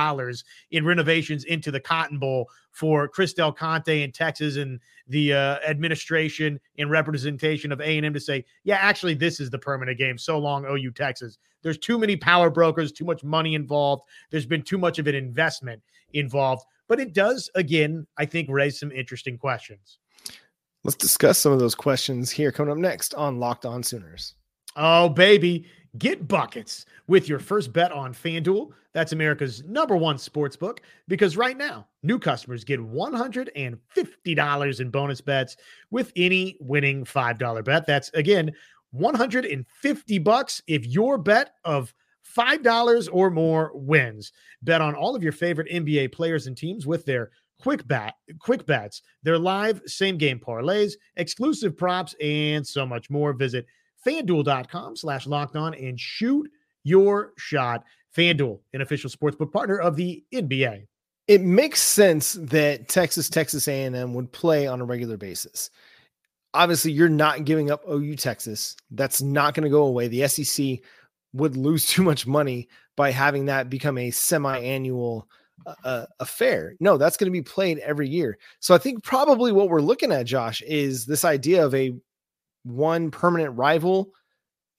in 0.70 0.84
renovations 0.84 1.42
into 1.42 1.72
the 1.72 1.80
Cotton 1.80 2.20
Bowl 2.20 2.48
for 2.70 3.08
Chris 3.08 3.32
Del 3.32 3.50
Conte 3.50 4.04
in 4.04 4.12
Texas 4.12 4.58
and 4.58 4.78
the 5.08 5.32
uh, 5.32 5.58
administration 5.66 6.60
and 6.78 6.88
representation 6.88 7.72
of 7.72 7.80
A&M 7.80 8.14
to 8.14 8.20
say, 8.20 8.44
yeah, 8.62 8.76
actually, 8.76 9.14
this 9.14 9.40
is 9.40 9.50
the 9.50 9.58
permanent 9.58 9.98
game. 9.98 10.16
So 10.16 10.38
long, 10.38 10.64
OU 10.64 10.92
Texas. 10.92 11.38
There's 11.62 11.78
too 11.78 11.98
many 11.98 12.14
power 12.16 12.48
brokers, 12.48 12.92
too 12.92 13.04
much 13.04 13.24
money 13.24 13.56
involved. 13.56 14.04
There's 14.30 14.46
been 14.46 14.62
too 14.62 14.78
much 14.78 15.00
of 15.00 15.08
an 15.08 15.16
investment 15.16 15.82
involved. 16.12 16.64
But 16.86 17.00
it 17.00 17.12
does, 17.12 17.50
again, 17.56 18.06
I 18.18 18.24
think, 18.24 18.48
raise 18.48 18.78
some 18.78 18.92
interesting 18.92 19.36
questions. 19.36 19.98
Let's 20.84 20.96
discuss 20.96 21.38
some 21.38 21.52
of 21.52 21.58
those 21.58 21.74
questions 21.74 22.30
here 22.30 22.52
coming 22.52 22.70
up 22.70 22.78
next 22.78 23.14
on 23.14 23.40
Locked 23.40 23.64
On 23.64 23.82
Sooners. 23.82 24.34
Oh, 24.76 25.08
baby. 25.08 25.64
Get 25.96 26.28
buckets 26.28 26.84
with 27.06 27.26
your 27.28 27.38
first 27.38 27.72
bet 27.72 27.90
on 27.90 28.12
FanDuel. 28.12 28.72
That's 28.92 29.12
America's 29.12 29.64
number 29.64 29.96
one 29.96 30.18
sports 30.18 30.56
book 30.56 30.82
because 31.08 31.38
right 31.38 31.56
now, 31.56 31.86
new 32.02 32.18
customers 32.18 32.64
get 32.64 32.80
$150 32.80 34.80
in 34.80 34.90
bonus 34.90 35.20
bets 35.20 35.56
with 35.90 36.12
any 36.16 36.56
winning 36.60 37.04
$5 37.04 37.64
bet. 37.64 37.86
That's 37.86 38.08
again 38.10 38.52
150 38.90 40.18
bucks 40.18 40.62
if 40.66 40.86
your 40.86 41.16
bet 41.16 41.54
of 41.64 41.94
$5 42.36 43.08
or 43.12 43.30
more 43.30 43.70
wins. 43.74 44.32
Bet 44.62 44.80
on 44.80 44.94
all 44.94 45.16
of 45.16 45.22
your 45.22 45.32
favorite 45.32 45.70
NBA 45.70 46.12
players 46.12 46.46
and 46.46 46.56
teams 46.56 46.86
with 46.86 47.04
their 47.04 47.30
quick 47.60 47.86
bat, 47.86 48.14
quick 48.38 48.66
bets, 48.66 49.02
their 49.22 49.38
live 49.38 49.80
same 49.86 50.18
game 50.18 50.38
parlays, 50.38 50.92
exclusive 51.16 51.76
props, 51.76 52.14
and 52.20 52.66
so 52.66 52.84
much 52.86 53.10
more. 53.10 53.32
Visit 53.32 53.66
fanduel.com 54.06 54.96
slash 54.96 55.26
locked 55.26 55.56
on 55.56 55.74
and 55.74 55.98
shoot 55.98 56.48
your 56.82 57.32
shot. 57.38 57.84
FanDuel, 58.16 58.60
an 58.72 58.80
official 58.80 59.10
sportsbook 59.10 59.52
partner 59.52 59.78
of 59.78 59.96
the 59.96 60.22
NBA. 60.32 60.86
It 61.26 61.40
makes 61.40 61.80
sense 61.80 62.34
that 62.34 62.88
Texas, 62.88 63.28
Texas 63.28 63.66
A&M 63.66 64.14
would 64.14 64.30
play 64.30 64.66
on 64.66 64.80
a 64.80 64.84
regular 64.84 65.16
basis. 65.16 65.70
Obviously, 66.52 66.92
you're 66.92 67.08
not 67.08 67.44
giving 67.44 67.72
up 67.72 67.82
OU 67.88 68.14
Texas. 68.16 68.76
That's 68.92 69.20
not 69.20 69.54
going 69.54 69.64
to 69.64 69.70
go 69.70 69.84
away. 69.84 70.06
The 70.06 70.28
SEC 70.28 70.78
would 71.32 71.56
lose 71.56 71.86
too 71.88 72.02
much 72.02 72.26
money 72.26 72.68
by 72.94 73.10
having 73.10 73.46
that 73.46 73.70
become 73.70 73.98
a 73.98 74.10
semi-annual– 74.10 75.28
uh, 75.84 76.06
affair. 76.20 76.74
No, 76.80 76.96
that's 76.96 77.16
going 77.16 77.26
to 77.26 77.32
be 77.32 77.42
played 77.42 77.78
every 77.78 78.08
year. 78.08 78.38
So 78.60 78.74
I 78.74 78.78
think 78.78 79.02
probably 79.04 79.52
what 79.52 79.68
we're 79.68 79.80
looking 79.80 80.12
at, 80.12 80.26
Josh, 80.26 80.62
is 80.62 81.06
this 81.06 81.24
idea 81.24 81.64
of 81.64 81.74
a 81.74 81.92
one 82.64 83.10
permanent 83.10 83.56
rival 83.56 84.12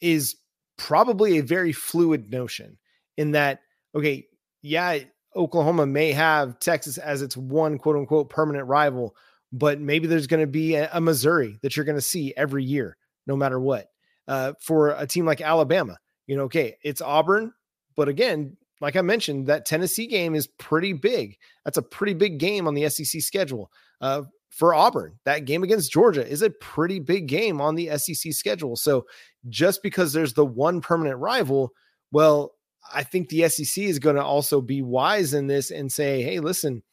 is 0.01 0.35
probably 0.77 1.37
a 1.37 1.43
very 1.43 1.71
fluid 1.71 2.31
notion 2.31 2.77
in 3.17 3.31
that, 3.31 3.61
okay, 3.95 4.27
yeah, 4.61 4.99
Oklahoma 5.35 5.85
may 5.85 6.11
have 6.11 6.59
Texas 6.59 6.97
as 6.97 7.21
its 7.21 7.37
one 7.37 7.77
quote 7.77 7.95
unquote 7.95 8.29
permanent 8.29 8.67
rival, 8.67 9.15
but 9.51 9.79
maybe 9.79 10.07
there's 10.07 10.27
going 10.27 10.41
to 10.41 10.47
be 10.47 10.75
a, 10.75 10.89
a, 10.93 11.01
Missouri 11.01 11.59
that 11.61 11.75
you're 11.75 11.85
going 11.85 11.97
to 11.97 12.01
see 12.01 12.33
every 12.35 12.63
year, 12.63 12.97
no 13.27 13.35
matter 13.35 13.59
what. 13.59 13.89
Uh, 14.27 14.53
for 14.59 14.89
a 14.89 15.05
team 15.05 15.25
like 15.25 15.41
Alabama, 15.41 15.97
you 16.25 16.35
know, 16.35 16.43
okay, 16.43 16.77
it's 16.83 17.01
Auburn, 17.01 17.53
but 17.95 18.07
again, 18.07 18.57
like 18.81 18.95
I 18.95 19.01
mentioned, 19.01 19.47
that 19.47 19.65
Tennessee 19.65 20.07
game 20.07 20.35
is 20.35 20.47
pretty 20.47 20.93
big. 20.93 21.37
That's 21.63 21.77
a 21.77 21.81
pretty 21.81 22.13
big 22.13 22.37
game 22.37 22.67
on 22.67 22.73
the 22.73 22.89
SEC 22.89 23.21
schedule. 23.21 23.71
Uh, 24.01 24.23
for 24.49 24.73
Auburn, 24.73 25.19
that 25.25 25.45
game 25.45 25.63
against 25.63 25.91
Georgia 25.91 26.25
is 26.25 26.41
a 26.41 26.49
pretty 26.49 26.99
big 26.99 27.27
game 27.27 27.59
on 27.59 27.75
the 27.75 27.97
SEC 27.97 28.31
schedule. 28.33 28.75
So 28.75 29.05
just 29.49 29.83
because 29.83 30.13
there's 30.13 30.33
the 30.33 30.45
one 30.45 30.79
permanent 30.79 31.19
rival, 31.19 31.73
well, 32.11 32.53
I 32.93 33.03
think 33.03 33.29
the 33.29 33.49
SEC 33.49 33.83
is 33.83 33.99
going 33.99 34.15
to 34.15 34.23
also 34.23 34.61
be 34.61 34.81
wise 34.81 35.33
in 35.33 35.47
this 35.47 35.71
and 35.71 35.91
say, 35.91 36.21
hey, 36.21 36.39
listen, 36.39 36.83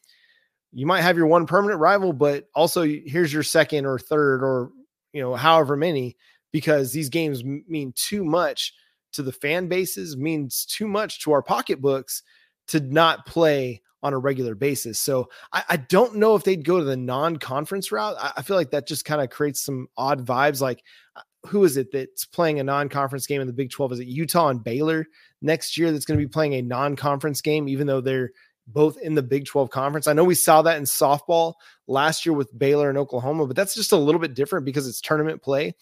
you 0.72 0.86
might 0.86 1.02
have 1.02 1.16
your 1.16 1.26
one 1.26 1.46
permanent 1.46 1.80
rival, 1.80 2.12
but 2.12 2.48
also 2.54 2.82
here's 2.82 3.32
your 3.32 3.42
second 3.42 3.86
or 3.86 3.98
third 3.98 4.42
or 4.42 4.70
you 5.12 5.20
know 5.20 5.34
however 5.34 5.76
many 5.76 6.16
because 6.52 6.92
these 6.92 7.10
games 7.10 7.44
mean 7.44 7.92
too 7.94 8.24
much 8.24 8.72
to 9.12 9.22
the 9.22 9.32
fan 9.32 9.68
bases 9.68 10.16
means 10.16 10.64
too 10.64 10.88
much 10.88 11.20
to 11.20 11.32
our 11.32 11.42
pocketbooks 11.42 12.22
to 12.68 12.80
not 12.80 13.26
play 13.26 13.82
on 14.02 14.12
a 14.12 14.18
regular 14.18 14.54
basis. 14.54 14.98
So 14.98 15.28
I, 15.52 15.62
I 15.70 15.76
don't 15.76 16.16
know 16.16 16.34
if 16.34 16.44
they'd 16.44 16.64
go 16.64 16.78
to 16.78 16.84
the 16.84 16.96
non-conference 16.96 17.92
route. 17.92 18.16
I, 18.18 18.32
I 18.38 18.42
feel 18.42 18.56
like 18.56 18.70
that 18.70 18.86
just 18.86 19.04
kind 19.04 19.20
of 19.20 19.30
creates 19.30 19.62
some 19.62 19.88
odd 19.96 20.26
vibes. 20.26 20.60
Like, 20.60 20.82
uh, 21.14 21.22
who 21.46 21.64
is 21.64 21.76
it 21.76 21.92
that's 21.92 22.24
playing 22.24 22.60
a 22.60 22.64
non-conference 22.64 23.26
game 23.26 23.40
in 23.40 23.46
the 23.46 23.52
Big 23.52 23.70
12? 23.70 23.92
Is 23.92 24.00
it 24.00 24.08
Utah 24.08 24.48
and 24.48 24.62
Baylor 24.62 25.06
next 25.40 25.78
year 25.78 25.92
that's 25.92 26.04
going 26.04 26.18
to 26.18 26.24
be 26.24 26.30
playing 26.30 26.54
a 26.54 26.62
non-conference 26.62 27.40
game, 27.40 27.68
even 27.68 27.86
though 27.86 28.00
they're 28.00 28.30
both 28.66 28.96
in 28.98 29.14
the 29.14 29.22
Big 29.22 29.46
12 29.46 29.70
conference? 29.70 30.06
I 30.06 30.12
know 30.12 30.24
we 30.24 30.34
saw 30.34 30.62
that 30.62 30.78
in 30.78 30.84
softball 30.84 31.54
last 31.86 32.26
year 32.26 32.32
with 32.32 32.56
Baylor 32.56 32.88
and 32.88 32.98
Oklahoma, 32.98 33.46
but 33.46 33.56
that's 33.56 33.74
just 33.74 33.92
a 33.92 33.96
little 33.96 34.20
bit 34.20 34.34
different 34.34 34.66
because 34.66 34.88
it's 34.88 35.00
tournament 35.00 35.42
play 35.42 35.74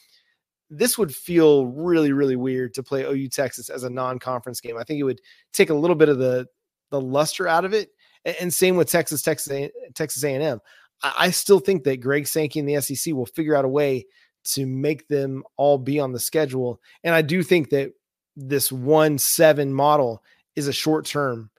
this 0.70 0.96
would 0.96 1.14
feel 1.14 1.66
really 1.66 2.12
really 2.12 2.36
weird 2.36 2.72
to 2.74 2.82
play 2.82 3.02
OU 3.02 3.28
Texas 3.28 3.68
as 3.68 3.82
a 3.84 3.90
non-conference 3.90 4.60
game. 4.60 4.78
I 4.78 4.84
think 4.84 5.00
it 5.00 5.04
would 5.04 5.20
take 5.52 5.70
a 5.70 5.74
little 5.74 5.96
bit 5.96 6.08
of 6.08 6.18
the 6.18 6.46
the 6.90 7.00
luster 7.00 7.48
out 7.48 7.64
of 7.64 7.72
it. 7.72 7.90
And 8.24 8.52
same 8.52 8.76
with 8.76 8.90
Texas, 8.90 9.22
Texas, 9.22 9.70
Texas 9.94 10.22
A&M. 10.22 10.60
I, 11.02 11.14
I 11.18 11.30
still 11.30 11.58
think 11.58 11.84
that 11.84 12.00
Greg 12.00 12.26
Sankey 12.26 12.60
and 12.60 12.68
the 12.68 12.80
SEC 12.80 13.14
will 13.14 13.26
figure 13.26 13.54
out 13.54 13.64
a 13.64 13.68
way 13.68 14.06
to 14.44 14.66
make 14.66 15.08
them 15.08 15.42
all 15.56 15.78
be 15.78 15.98
on 16.00 16.12
the 16.12 16.20
schedule. 16.20 16.80
And 17.04 17.14
I 17.14 17.22
do 17.22 17.42
think 17.42 17.70
that 17.70 17.92
this 18.36 18.70
one 18.70 19.18
seven 19.18 19.72
model 19.72 20.22
is 20.56 20.68
a 20.68 20.72
short 20.72 21.06
term 21.06 21.50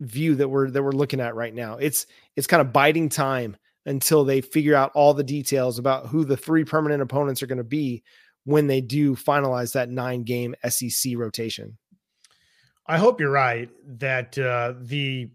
view 0.00 0.34
that 0.36 0.48
we're 0.48 0.70
that 0.70 0.82
we're 0.82 0.92
looking 0.92 1.20
at 1.20 1.34
right 1.34 1.54
now. 1.54 1.76
It's 1.76 2.06
it's 2.36 2.46
kind 2.46 2.60
of 2.60 2.72
biding 2.72 3.08
time 3.08 3.56
until 3.86 4.24
they 4.24 4.40
figure 4.40 4.74
out 4.74 4.92
all 4.94 5.14
the 5.14 5.24
details 5.24 5.78
about 5.78 6.06
who 6.06 6.24
the 6.24 6.36
three 6.36 6.64
permanent 6.64 7.02
opponents 7.02 7.42
are 7.42 7.46
going 7.46 7.58
to 7.58 7.64
be 7.64 8.02
when 8.44 8.66
they 8.66 8.80
do 8.80 9.14
finalize 9.14 9.72
that 9.72 9.90
nine 9.90 10.22
game 10.22 10.54
SEC 10.68 11.12
rotation. 11.16 11.76
I 12.86 12.98
hope 12.98 13.20
you're 13.20 13.30
right 13.30 13.70
that 13.98 14.36
uh, 14.38 14.74
the 14.80 15.30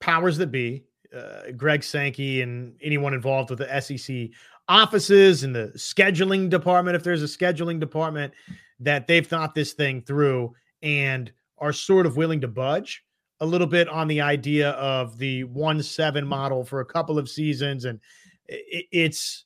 powers 0.00 0.36
that 0.38 0.52
be, 0.52 0.84
uh, 1.14 1.52
Greg 1.56 1.82
Sankey 1.82 2.42
and 2.42 2.76
anyone 2.82 3.14
involved 3.14 3.50
with 3.50 3.58
the 3.58 3.80
SEC 3.80 4.28
offices 4.68 5.42
and 5.44 5.54
the 5.54 5.72
scheduling 5.76 6.48
department, 6.48 6.96
if 6.96 7.02
there's 7.02 7.22
a 7.22 7.26
scheduling 7.26 7.80
department, 7.80 8.32
that 8.80 9.06
they've 9.06 9.26
thought 9.26 9.54
this 9.54 9.72
thing 9.72 10.02
through 10.02 10.54
and 10.82 11.32
are 11.58 11.72
sort 11.72 12.06
of 12.06 12.16
willing 12.16 12.40
to 12.40 12.48
budge 12.48 13.04
a 13.44 13.46
little 13.46 13.66
bit 13.66 13.88
on 13.88 14.08
the 14.08 14.22
idea 14.22 14.70
of 14.70 15.18
the 15.18 15.44
one 15.44 15.82
seven 15.82 16.26
model 16.26 16.64
for 16.64 16.80
a 16.80 16.84
couple 16.84 17.18
of 17.18 17.28
seasons, 17.28 17.84
and 17.84 18.00
it's 18.48 19.44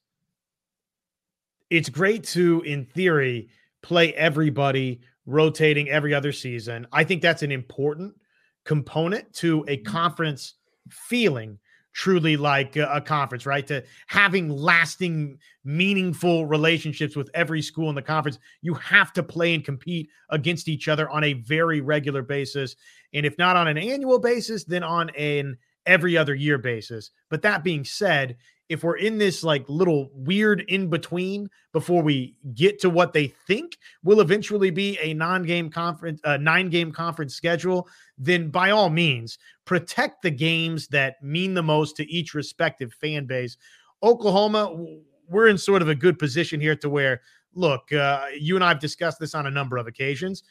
it's 1.68 1.88
great 1.90 2.24
to, 2.24 2.62
in 2.62 2.86
theory, 2.86 3.48
play 3.82 4.14
everybody 4.14 5.00
rotating 5.26 5.90
every 5.90 6.14
other 6.14 6.32
season. 6.32 6.86
I 6.92 7.04
think 7.04 7.20
that's 7.20 7.42
an 7.42 7.52
important 7.52 8.14
component 8.64 9.32
to 9.34 9.64
a 9.68 9.76
mm-hmm. 9.76 9.92
conference 9.92 10.54
feeling 10.88 11.58
truly 11.98 12.36
like 12.36 12.76
a, 12.76 13.00
conference, 13.00 13.44
right? 13.44 13.66
To 13.66 13.82
having 14.06 14.48
lasting, 14.48 15.36
meaningful 15.64 16.46
relationships 16.46 17.16
with 17.16 17.28
every 17.34 17.60
school 17.60 17.88
in 17.88 17.96
the 17.96 18.02
conference, 18.02 18.38
you 18.62 18.74
have 18.74 19.12
to 19.14 19.22
play 19.24 19.52
and 19.52 19.64
compete 19.64 20.08
against 20.30 20.68
each 20.68 20.86
other 20.86 21.10
on 21.10 21.24
a 21.24 21.32
very 21.32 21.80
regular 21.80 22.22
basis. 22.22 22.76
And 23.14 23.24
if 23.24 23.38
not 23.38 23.56
on 23.56 23.68
an 23.68 23.78
annual 23.78 24.18
basis, 24.18 24.64
then 24.64 24.82
on 24.82 25.10
an 25.10 25.56
every 25.86 26.16
other 26.16 26.34
year 26.34 26.58
basis. 26.58 27.10
But 27.30 27.42
that 27.42 27.64
being 27.64 27.84
said, 27.84 28.36
if 28.68 28.84
we're 28.84 28.98
in 28.98 29.16
this 29.16 29.42
like 29.42 29.66
little 29.68 30.10
weird 30.12 30.60
in 30.68 30.88
between 30.88 31.48
before 31.72 32.02
we 32.02 32.36
get 32.54 32.78
to 32.80 32.90
what 32.90 33.14
they 33.14 33.28
think 33.46 33.78
will 34.04 34.20
eventually 34.20 34.70
be 34.70 34.98
a 35.00 35.14
non-game 35.14 35.70
conference, 35.70 36.20
a 36.24 36.32
uh, 36.32 36.36
nine-game 36.36 36.92
conference 36.92 37.34
schedule, 37.34 37.88
then 38.18 38.50
by 38.50 38.70
all 38.70 38.90
means 38.90 39.38
protect 39.64 40.22
the 40.22 40.30
games 40.30 40.86
that 40.88 41.22
mean 41.22 41.54
the 41.54 41.62
most 41.62 41.96
to 41.96 42.10
each 42.10 42.34
respective 42.34 42.92
fan 42.92 43.24
base. 43.24 43.56
Oklahoma, 44.02 44.74
we're 45.28 45.48
in 45.48 45.58
sort 45.58 45.82
of 45.82 45.88
a 45.88 45.94
good 45.94 46.18
position 46.18 46.60
here 46.60 46.76
to 46.76 46.90
where, 46.90 47.22
look, 47.54 47.90
uh, 47.92 48.26
you 48.38 48.54
and 48.54 48.64
I 48.64 48.68
have 48.68 48.80
discussed 48.80 49.18
this 49.18 49.34
on 49.34 49.46
a 49.46 49.50
number 49.50 49.78
of 49.78 49.86
occasions. 49.86 50.42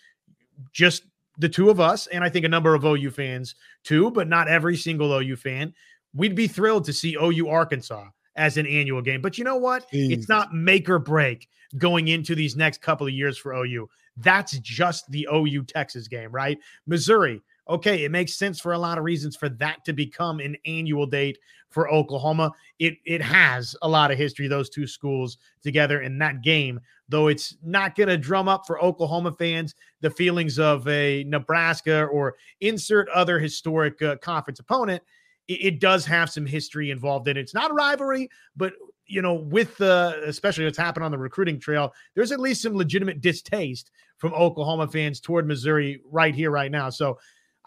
Just 0.74 1.04
the 1.38 1.50
two 1.50 1.70
of 1.70 1.80
us, 1.80 2.08
and 2.08 2.24
I 2.24 2.30
think 2.30 2.46
a 2.46 2.50
number 2.50 2.74
of 2.74 2.84
OU 2.84 3.12
fans 3.12 3.56
too, 3.84 4.12
but 4.12 4.28
not 4.28 4.48
every 4.48 4.76
single 4.76 5.12
OU 5.12 5.36
fan 5.38 5.74
we'd 6.14 6.36
be 6.36 6.48
thrilled 6.48 6.86
to 6.86 6.94
see 6.94 7.16
OU 7.22 7.48
Arkansas 7.48 8.08
as 8.36 8.58
an 8.58 8.68
annual 8.68 9.02
game. 9.02 9.22
But 9.22 9.38
you 9.38 9.44
know 9.44 9.58
what? 9.58 9.90
Jeez. 9.92 10.12
It's 10.12 10.30
not 10.30 10.54
make 10.54 10.90
or 10.90 11.00
break 11.00 11.48
going 11.78 12.08
into 12.08 12.36
these 12.36 12.56
next 12.56 12.82
couple 12.82 13.08
of 13.08 13.14
years 13.14 13.38
for 13.38 13.54
OU. 13.54 13.88
That's 14.18 14.58
just 14.60 15.10
the 15.12 15.28
OU 15.32 15.64
Texas 15.64 16.08
game, 16.08 16.32
right? 16.32 16.58
Missouri. 16.86 17.42
Okay, 17.70 18.04
it 18.04 18.12
makes 18.12 18.36
sense 18.36 18.60
for 18.60 18.74
a 18.74 18.78
lot 18.78 18.98
of 18.98 19.04
reasons 19.04 19.36
for 19.36 19.50
that 19.50 19.84
to 19.86 19.94
become 19.94 20.40
an 20.40 20.56
annual 20.66 21.06
date 21.06 21.38
for 21.70 21.92
Oklahoma. 21.92 22.52
It 22.80 22.98
it 23.06 23.22
has 23.22 23.76
a 23.82 23.90
lot 23.90 24.12
of 24.12 24.18
history 24.18 24.48
those 24.48 24.70
two 24.70 24.88
schools 24.88 25.38
together 25.62 26.02
in 26.02 26.18
that 26.20 26.42
game, 26.42 26.80
though 27.10 27.28
it's 27.28 27.58
not 27.64 27.96
going 27.96 28.10
to 28.10 28.18
drum 28.18 28.48
up 28.48 28.66
for 28.66 28.82
Oklahoma 28.82 29.34
fans 29.34 29.76
the 30.02 30.10
feelings 30.10 30.60
of 30.60 30.88
a 30.88 31.24
Nebraska 31.26 32.06
or 32.06 32.36
insert 32.62 33.10
other 33.10 33.40
historic 33.40 34.02
uh, 34.02 34.16
conference 34.18 34.60
opponent 34.60 35.04
it, 35.48 35.66
it 35.66 35.80
does 35.80 36.06
have 36.06 36.30
some 36.30 36.46
history 36.46 36.92
involved 36.92 37.28
in 37.28 37.38
it. 37.38 37.42
It's 37.42 37.54
not 37.54 37.72
a 37.72 37.74
rivalry, 37.74 38.30
but 38.56 38.74
you 39.10 39.22
know, 39.22 39.36
with 39.36 39.78
the 39.78 40.22
especially 40.26 40.66
what's 40.66 40.78
happened 40.78 41.06
on 41.06 41.12
the 41.12 41.18
recruiting 41.18 41.60
trail, 41.60 41.94
there's 42.14 42.32
at 42.32 42.42
least 42.42 42.62
some 42.62 42.76
legitimate 42.76 43.22
distaste 43.22 43.92
from 44.18 44.34
Oklahoma 44.34 44.88
fans 44.88 45.22
toward 45.22 45.48
Missouri 45.48 46.02
right 46.12 46.36
here, 46.36 46.52
right 46.52 46.72
now. 46.72 46.90
So 46.90 47.18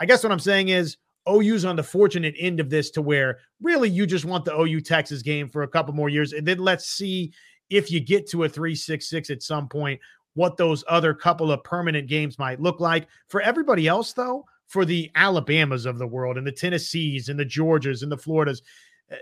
I 0.00 0.06
guess 0.06 0.22
what 0.22 0.32
I'm 0.32 0.40
saying 0.40 0.70
is 0.70 0.96
OU's 1.28 1.64
on 1.64 1.76
the 1.76 1.82
fortunate 1.82 2.34
end 2.38 2.58
of 2.58 2.70
this 2.70 2.90
to 2.92 3.02
where 3.02 3.38
really 3.60 3.88
you 3.88 4.06
just 4.06 4.24
want 4.24 4.44
the 4.44 4.58
OU 4.58 4.80
Texas 4.80 5.22
game 5.22 5.48
for 5.48 5.62
a 5.62 5.68
couple 5.68 5.94
more 5.94 6.08
years. 6.08 6.32
And 6.32 6.46
then 6.46 6.58
let's 6.58 6.86
see 6.86 7.32
if 7.68 7.90
you 7.90 8.00
get 8.00 8.28
to 8.30 8.44
a 8.44 8.48
366 8.48 9.30
at 9.30 9.42
some 9.42 9.68
point, 9.68 10.00
what 10.34 10.56
those 10.56 10.82
other 10.88 11.14
couple 11.14 11.52
of 11.52 11.62
permanent 11.62 12.08
games 12.08 12.38
might 12.38 12.60
look 12.60 12.80
like. 12.80 13.06
For 13.28 13.42
everybody 13.42 13.86
else, 13.86 14.12
though, 14.12 14.44
for 14.66 14.84
the 14.84 15.10
Alabamas 15.14 15.84
of 15.84 15.98
the 15.98 16.06
world 16.06 16.38
and 16.38 16.46
the 16.46 16.52
Tennessees 16.52 17.28
and 17.28 17.38
the 17.38 17.44
Georgias 17.44 18.02
and 18.02 18.10
the 18.10 18.16
Floridas. 18.16 18.62
Uh, 19.12 19.16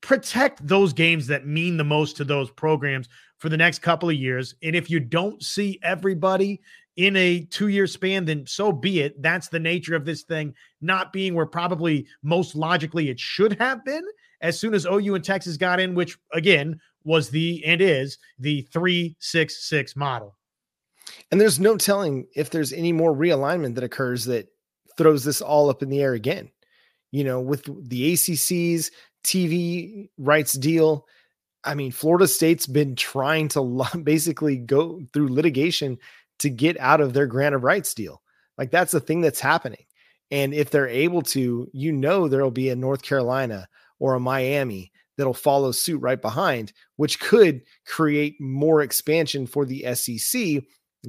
protect 0.00 0.66
those 0.66 0.92
games 0.92 1.26
that 1.26 1.46
mean 1.46 1.76
the 1.76 1.84
most 1.84 2.16
to 2.16 2.24
those 2.24 2.50
programs 2.50 3.08
for 3.38 3.48
the 3.48 3.56
next 3.56 3.80
couple 3.80 4.08
of 4.08 4.14
years. 4.14 4.54
And 4.62 4.76
if 4.76 4.90
you 4.90 5.00
don't 5.00 5.42
see 5.42 5.78
everybody 5.82 6.60
in 6.96 7.16
a 7.16 7.44
two 7.50 7.68
year 7.68 7.86
span, 7.86 8.24
then 8.24 8.46
so 8.46 8.72
be 8.72 9.00
it. 9.00 9.20
That's 9.20 9.48
the 9.48 9.58
nature 9.58 9.96
of 9.96 10.04
this 10.04 10.22
thing 10.22 10.54
not 10.80 11.12
being 11.12 11.34
where 11.34 11.46
probably 11.46 12.06
most 12.22 12.54
logically 12.54 13.08
it 13.10 13.18
should 13.18 13.58
have 13.60 13.84
been 13.84 14.04
as 14.40 14.58
soon 14.58 14.74
as 14.74 14.86
OU 14.86 15.16
and 15.16 15.24
Texas 15.24 15.56
got 15.56 15.80
in, 15.80 15.94
which 15.94 16.18
again 16.32 16.78
was 17.04 17.30
the 17.30 17.64
and 17.64 17.80
is 17.80 18.18
the 18.38 18.62
366 18.72 19.96
model. 19.96 20.36
And 21.30 21.40
there's 21.40 21.60
no 21.60 21.76
telling 21.76 22.26
if 22.34 22.50
there's 22.50 22.72
any 22.72 22.92
more 22.92 23.14
realignment 23.14 23.74
that 23.74 23.84
occurs 23.84 24.24
that 24.26 24.48
throws 24.96 25.24
this 25.24 25.40
all 25.42 25.68
up 25.68 25.82
in 25.82 25.88
the 25.88 26.00
air 26.00 26.14
again. 26.14 26.50
You 27.10 27.24
know, 27.24 27.40
with 27.40 27.64
the 27.88 28.12
ACC's 28.12 28.90
TV 29.24 30.08
rights 30.18 30.54
deal, 30.54 31.06
I 31.64 31.74
mean, 31.74 31.92
Florida 31.92 32.26
State's 32.28 32.66
been 32.66 32.96
trying 32.96 33.48
to 33.48 33.84
basically 34.02 34.56
go 34.56 35.00
through 35.12 35.32
litigation 35.32 35.98
to 36.40 36.50
get 36.50 36.78
out 36.80 37.00
of 37.00 37.12
their 37.12 37.26
grant 37.26 37.54
of 37.54 37.64
rights 37.64 37.94
deal. 37.94 38.22
Like 38.58 38.70
that's 38.70 38.92
the 38.92 39.00
thing 39.00 39.20
that's 39.20 39.40
happening. 39.40 39.84
And 40.30 40.54
if 40.54 40.70
they're 40.70 40.88
able 40.88 41.22
to, 41.22 41.68
you 41.72 41.92
know, 41.92 42.28
there'll 42.28 42.50
be 42.50 42.70
a 42.70 42.76
North 42.76 43.02
Carolina 43.02 43.68
or 43.98 44.14
a 44.14 44.20
Miami 44.20 44.90
that'll 45.16 45.34
follow 45.34 45.70
suit 45.70 46.00
right 46.00 46.20
behind, 46.20 46.72
which 46.96 47.20
could 47.20 47.62
create 47.86 48.40
more 48.40 48.82
expansion 48.82 49.46
for 49.46 49.64
the 49.64 49.94
SEC 49.94 50.64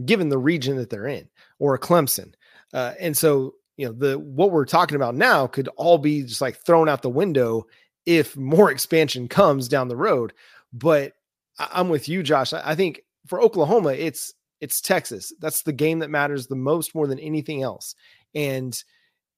given 0.05 0.29
the 0.29 0.37
region 0.37 0.75
that 0.77 0.89
they're 0.89 1.07
in, 1.07 1.27
or 1.59 1.73
a 1.73 1.79
Clemson. 1.79 2.33
Uh, 2.73 2.93
and 2.99 3.15
so, 3.15 3.55
you 3.77 3.87
know, 3.87 3.93
the 3.93 4.19
what 4.19 4.51
we're 4.51 4.65
talking 4.65 4.95
about 4.95 5.15
now 5.15 5.47
could 5.47 5.69
all 5.77 5.97
be 5.97 6.23
just 6.23 6.41
like 6.41 6.57
thrown 6.57 6.89
out 6.89 7.01
the 7.01 7.09
window 7.09 7.65
if 8.05 8.35
more 8.37 8.71
expansion 8.71 9.27
comes 9.27 9.67
down 9.67 9.87
the 9.87 9.95
road. 9.95 10.33
But 10.73 11.13
I- 11.57 11.79
am 11.79 11.89
with 11.89 12.07
you, 12.09 12.23
Josh. 12.23 12.53
I 12.53 12.75
think 12.75 13.01
for 13.27 13.41
Oklahoma, 13.41 13.93
it's 13.93 14.33
it's 14.61 14.81
Texas. 14.81 15.33
That's 15.39 15.63
the 15.63 15.73
game 15.73 15.99
that 15.99 16.09
matters 16.09 16.47
the 16.47 16.55
most 16.55 16.95
more 16.95 17.07
than 17.07 17.19
anything 17.19 17.61
else. 17.61 17.95
And 18.33 18.81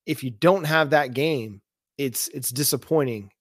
if 0.06 0.23
you 0.23 0.32
don't 0.32 0.63
have 0.65 0.91
that 0.91 1.13
game, 1.13 1.62
it's 1.97 2.27
it's 2.30 2.49
disappointing 2.49 3.32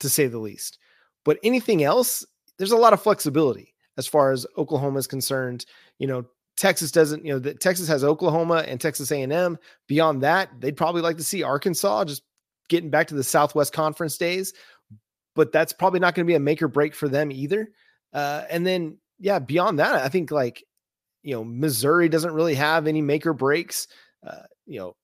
to 0.00 0.08
say 0.08 0.26
the 0.26 0.38
least. 0.38 0.78
But 1.24 1.38
anything 1.42 1.82
else, 1.82 2.24
there's 2.56 2.72
a 2.72 2.76
lot 2.76 2.92
of 2.92 3.02
flexibility 3.02 3.74
as 3.96 4.06
far 4.06 4.30
as 4.32 4.46
Oklahoma 4.56 4.98
is 4.98 5.06
concerned. 5.06 5.66
You 5.98 6.06
know, 6.06 6.24
Texas 6.56 6.90
doesn't, 6.90 7.24
you 7.24 7.38
know, 7.38 7.52
Texas 7.54 7.88
has 7.88 8.04
Oklahoma 8.04 8.64
and 8.66 8.80
Texas 8.80 9.10
A&M. 9.12 9.58
Beyond 9.86 10.22
that, 10.22 10.50
they'd 10.60 10.76
probably 10.76 11.02
like 11.02 11.16
to 11.18 11.24
see 11.24 11.42
Arkansas 11.42 12.04
just 12.04 12.22
getting 12.68 12.90
back 12.90 13.08
to 13.08 13.14
the 13.14 13.24
Southwest 13.24 13.72
Conference 13.72 14.16
days, 14.18 14.52
but 15.34 15.52
that's 15.52 15.72
probably 15.72 16.00
not 16.00 16.14
going 16.14 16.26
to 16.26 16.30
be 16.30 16.34
a 16.34 16.40
make 16.40 16.62
or 16.62 16.68
break 16.68 16.94
for 16.94 17.08
them 17.08 17.30
either. 17.30 17.70
Uh, 18.12 18.42
and 18.50 18.66
then, 18.66 18.98
yeah, 19.18 19.38
beyond 19.38 19.78
that, 19.78 19.94
I 19.94 20.08
think 20.08 20.30
like, 20.30 20.64
you 21.28 21.34
know, 21.34 21.44
Missouri 21.44 22.08
doesn't 22.08 22.32
really 22.32 22.54
have 22.54 22.86
any 22.86 23.02
make 23.02 23.26
or 23.26 23.34
breaks. 23.34 23.86
Uh, 24.26 24.44
you 24.64 24.78
know, 24.78 24.96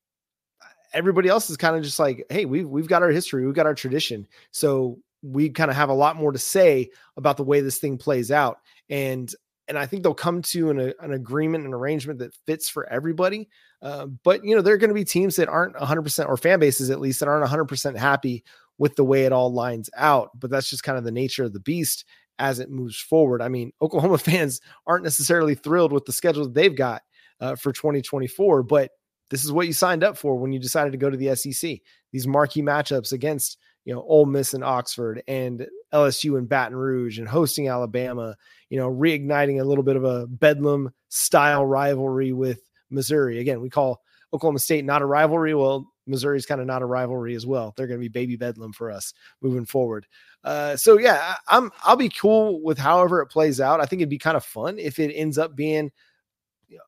everybody 0.95 1.29
else 1.29 1.51
is 1.51 1.59
kind 1.59 1.77
of 1.77 1.83
just 1.83 1.99
like, 1.99 2.25
hey, 2.31 2.47
we've 2.47 2.67
we've 2.67 2.89
got 2.89 3.03
our 3.03 3.11
history, 3.11 3.45
we've 3.45 3.55
got 3.55 3.67
our 3.67 3.75
tradition, 3.75 4.27
so 4.51 4.97
we 5.21 5.51
kind 5.51 5.71
of 5.71 5.77
have 5.77 5.91
a 5.91 5.95
lot 5.95 6.17
more 6.17 6.33
to 6.33 6.39
say 6.39 6.89
about 7.19 7.37
the 7.37 7.45
way 7.45 7.61
this 7.61 7.77
thing 7.77 7.99
plays 7.99 8.31
out. 8.31 8.61
And 8.89 9.31
and 9.69 9.77
I 9.77 9.85
think 9.85 10.03
they'll 10.03 10.15
come 10.15 10.41
to 10.41 10.71
an, 10.71 10.95
an 10.99 11.13
agreement, 11.13 11.67
an 11.67 11.75
arrangement 11.75 12.21
that 12.21 12.35
fits 12.47 12.71
for 12.71 12.91
everybody. 12.91 13.51
Uh, 13.83 14.07
but 14.07 14.43
you 14.47 14.57
know, 14.57 14.63
there 14.63 14.73
are 14.73 14.79
going 14.79 14.89
to 14.89 14.95
be 14.95 15.05
teams 15.05 15.37
that 15.37 15.51
aren't 15.51 15.77
100% 15.77 16.27
or 16.27 16.39
fan 16.39 16.59
bases 16.59 16.89
at 16.89 17.01
least 17.01 17.21
that 17.21 17.29
aren't 17.29 17.47
100% 17.47 17.99
happy 17.99 18.45
with 18.79 18.97
the 18.97 19.05
way 19.05 19.27
it 19.27 19.33
all 19.33 19.53
lines 19.53 19.91
out. 19.95 20.31
But 20.41 20.51
that's 20.51 20.71
just 20.71 20.85
kind 20.85 20.97
of 20.97 21.05
the 21.05 21.13
nature 21.13 21.45
of 21.45 21.53
the 21.53 21.61
beast 21.61 22.07
as 22.39 22.59
it 22.59 22.71
moves 22.71 22.99
forward. 22.99 23.43
I 23.43 23.49
mean, 23.49 23.73
Oklahoma 23.81 24.19
fans 24.19 24.61
aren't 24.87 25.05
necessarily 25.05 25.55
thrilled 25.55 25.93
with 25.93 26.05
the 26.05 26.13
schedule 26.13 26.49
they've 26.49 26.77
got 26.77 27.03
uh, 27.41 27.57
for 27.57 27.73
2024, 27.73 28.63
but 28.63 28.91
this 29.31 29.45
is 29.45 29.53
what 29.53 29.67
you 29.67 29.73
signed 29.73 30.05
up 30.05 30.17
for 30.17 30.37
when 30.37 30.53
you 30.53 30.59
decided 30.59 30.93
to 30.93 30.99
go 30.99 31.11
to 31.11 31.17
the 31.17 31.35
SEC. 31.35 31.79
These 32.13 32.27
marquee 32.27 32.63
matchups 32.63 33.13
against 33.13 33.59
you 33.85 33.95
know 33.95 34.03
Ole 34.03 34.27
Miss 34.27 34.55
and 34.55 34.65
Oxford 34.65 35.23
and 35.29 35.67
LSU 35.93 36.39
and 36.39 36.49
Baton 36.49 36.77
Rouge 36.77 37.19
and 37.19 37.29
hosting 37.29 37.69
Alabama, 37.69 38.37
you 38.71 38.79
know, 38.79 38.91
reigniting 38.91 39.61
a 39.61 39.65
little 39.65 39.85
bit 39.85 39.97
of 39.97 40.05
a 40.05 40.27
bedlam 40.27 40.91
style 41.09 41.65
rivalry 41.65 42.33
with 42.33 42.61
Missouri. 42.91 43.41
Again, 43.41 43.61
we 43.61 43.71
call 43.71 44.03
Oklahoma 44.33 44.59
State 44.59 44.85
not 44.85 45.03
a 45.03 45.07
rivalry. 45.07 45.55
Well, 45.55 45.93
Missouri's 46.07 46.47
kind 46.47 46.61
of 46.61 46.67
not 46.67 46.83
a 46.83 46.87
rivalry 46.87 47.35
as 47.35 47.47
well. 47.47 47.75
They're 47.77 47.87
going 47.87 47.99
to 47.99 48.05
be 48.05 48.09
baby 48.09 48.37
bedlam 48.37 48.73
for 48.73 48.91
us 48.91 49.15
moving 49.41 49.65
forward. 49.65 50.07
Uh, 50.43 50.77
so 50.77 50.99
yeah, 50.99 51.37
I'm 51.49 51.71
I'll 51.83 51.97
be 51.97 52.11
cool 52.11 52.63
with 52.63 52.79
however 52.79 53.21
it 53.21 53.29
plays 53.29 53.61
out. 53.61 53.81
I 53.81 53.87
think 53.87 54.01
it'd 54.01 54.11
be 54.11 54.19
kind 54.19 54.37
of 54.37 54.45
fun 54.45 54.79
if 54.79 54.99
it 54.99 55.15
ends 55.15 55.39
up 55.39 55.57
being, 55.57 55.91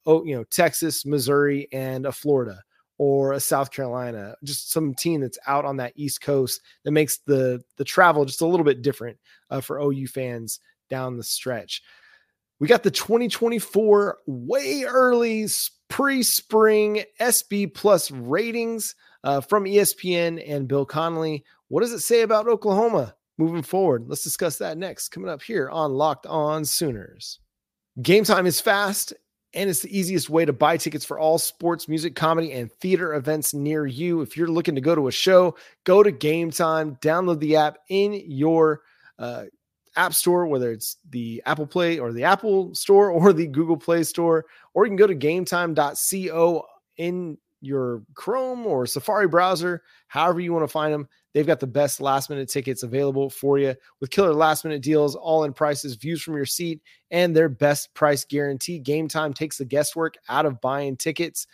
oh, 0.04 0.24
you 0.24 0.36
know, 0.36 0.44
Texas, 0.44 1.06
Missouri, 1.06 1.68
and 1.72 2.06
a 2.06 2.12
Florida 2.12 2.62
or 2.98 3.32
a 3.32 3.40
South 3.40 3.70
Carolina, 3.70 4.34
just 4.42 4.72
some 4.72 4.94
team 4.94 5.20
that's 5.20 5.38
out 5.46 5.64
on 5.64 5.76
that 5.76 5.92
East 5.96 6.20
Coast 6.20 6.62
that 6.84 6.92
makes 6.92 7.18
the 7.18 7.62
the 7.76 7.84
travel 7.84 8.24
just 8.24 8.40
a 8.40 8.46
little 8.46 8.64
bit 8.64 8.82
different 8.82 9.18
uh, 9.50 9.60
for 9.60 9.78
OU 9.80 10.06
fans 10.08 10.60
down 10.88 11.16
the 11.16 11.24
stretch. 11.24 11.82
We 12.58 12.68
got 12.68 12.82
the 12.82 12.90
2024 12.90 14.18
way 14.26 14.84
early 14.84 15.46
pre-spring 15.88 17.02
SP 17.20 17.70
Plus 17.72 18.10
ratings 18.10 18.94
uh, 19.24 19.40
from 19.40 19.64
ESPN 19.64 20.42
and 20.46 20.68
Bill 20.68 20.84
Connelly. 20.84 21.44
What 21.68 21.80
does 21.80 21.92
it 21.92 22.00
say 22.00 22.22
about 22.22 22.48
Oklahoma 22.48 23.14
moving 23.38 23.62
forward? 23.62 24.04
Let's 24.06 24.24
discuss 24.24 24.58
that 24.58 24.78
next. 24.78 25.08
Coming 25.08 25.30
up 25.30 25.42
here 25.42 25.68
on 25.70 25.92
Locked 25.92 26.26
On 26.26 26.64
Sooners. 26.64 27.40
Game 28.02 28.24
time 28.24 28.46
is 28.46 28.60
fast 28.60 29.14
and 29.56 29.70
it's 29.70 29.80
the 29.80 29.98
easiest 29.98 30.28
way 30.28 30.44
to 30.44 30.52
buy 30.52 30.76
tickets 30.76 31.04
for 31.04 31.18
all 31.18 31.38
sports, 31.38 31.88
music, 31.88 32.14
comedy, 32.14 32.52
and 32.52 32.70
theater 32.70 33.14
events 33.14 33.54
near 33.54 33.86
you. 33.86 34.20
If 34.20 34.36
you're 34.36 34.48
looking 34.48 34.74
to 34.74 34.80
go 34.82 34.94
to 34.94 35.08
a 35.08 35.12
show, 35.12 35.56
go 35.84 36.02
to 36.02 36.10
Game 36.10 36.50
Time, 36.50 36.96
download 36.96 37.40
the 37.40 37.56
app 37.56 37.78
in 37.88 38.12
your 38.26 38.82
uh, 39.18 39.44
app 39.96 40.14
store, 40.14 40.46
whether 40.46 40.70
it's 40.70 40.96
the 41.10 41.42
Apple 41.46 41.66
Play 41.66 41.98
or 41.98 42.12
the 42.12 42.24
Apple 42.24 42.74
Store 42.74 43.10
or 43.10 43.32
the 43.32 43.46
Google 43.46 43.76
Play 43.76 44.02
Store, 44.02 44.44
or 44.74 44.84
you 44.84 44.90
can 44.90 44.96
go 44.96 45.06
to 45.06 45.14
gametime.co 45.14 46.66
in 46.96 47.38
your 47.60 48.02
Chrome 48.14 48.66
or 48.66 48.86
Safari 48.86 49.28
browser, 49.28 49.82
however 50.08 50.40
you 50.40 50.52
want 50.52 50.64
to 50.64 50.72
find 50.72 50.92
them. 50.92 51.08
They've 51.34 51.46
got 51.46 51.60
the 51.60 51.66
best 51.66 52.00
last 52.00 52.30
minute 52.30 52.48
tickets 52.48 52.82
available 52.82 53.28
for 53.28 53.58
you 53.58 53.74
with 54.00 54.10
killer 54.10 54.32
last 54.32 54.64
minute 54.64 54.82
deals, 54.82 55.14
all 55.14 55.44
in 55.44 55.52
prices, 55.52 55.96
views 55.96 56.22
from 56.22 56.34
your 56.34 56.46
seat, 56.46 56.80
and 57.10 57.36
their 57.36 57.48
best 57.48 57.92
price 57.92 58.24
guarantee. 58.24 58.78
Game 58.78 59.08
time 59.08 59.34
takes 59.34 59.58
the 59.58 59.64
guesswork 59.64 60.14
out 60.28 60.46
of 60.46 60.60
buying 60.60 60.96
tickets. 60.96 61.46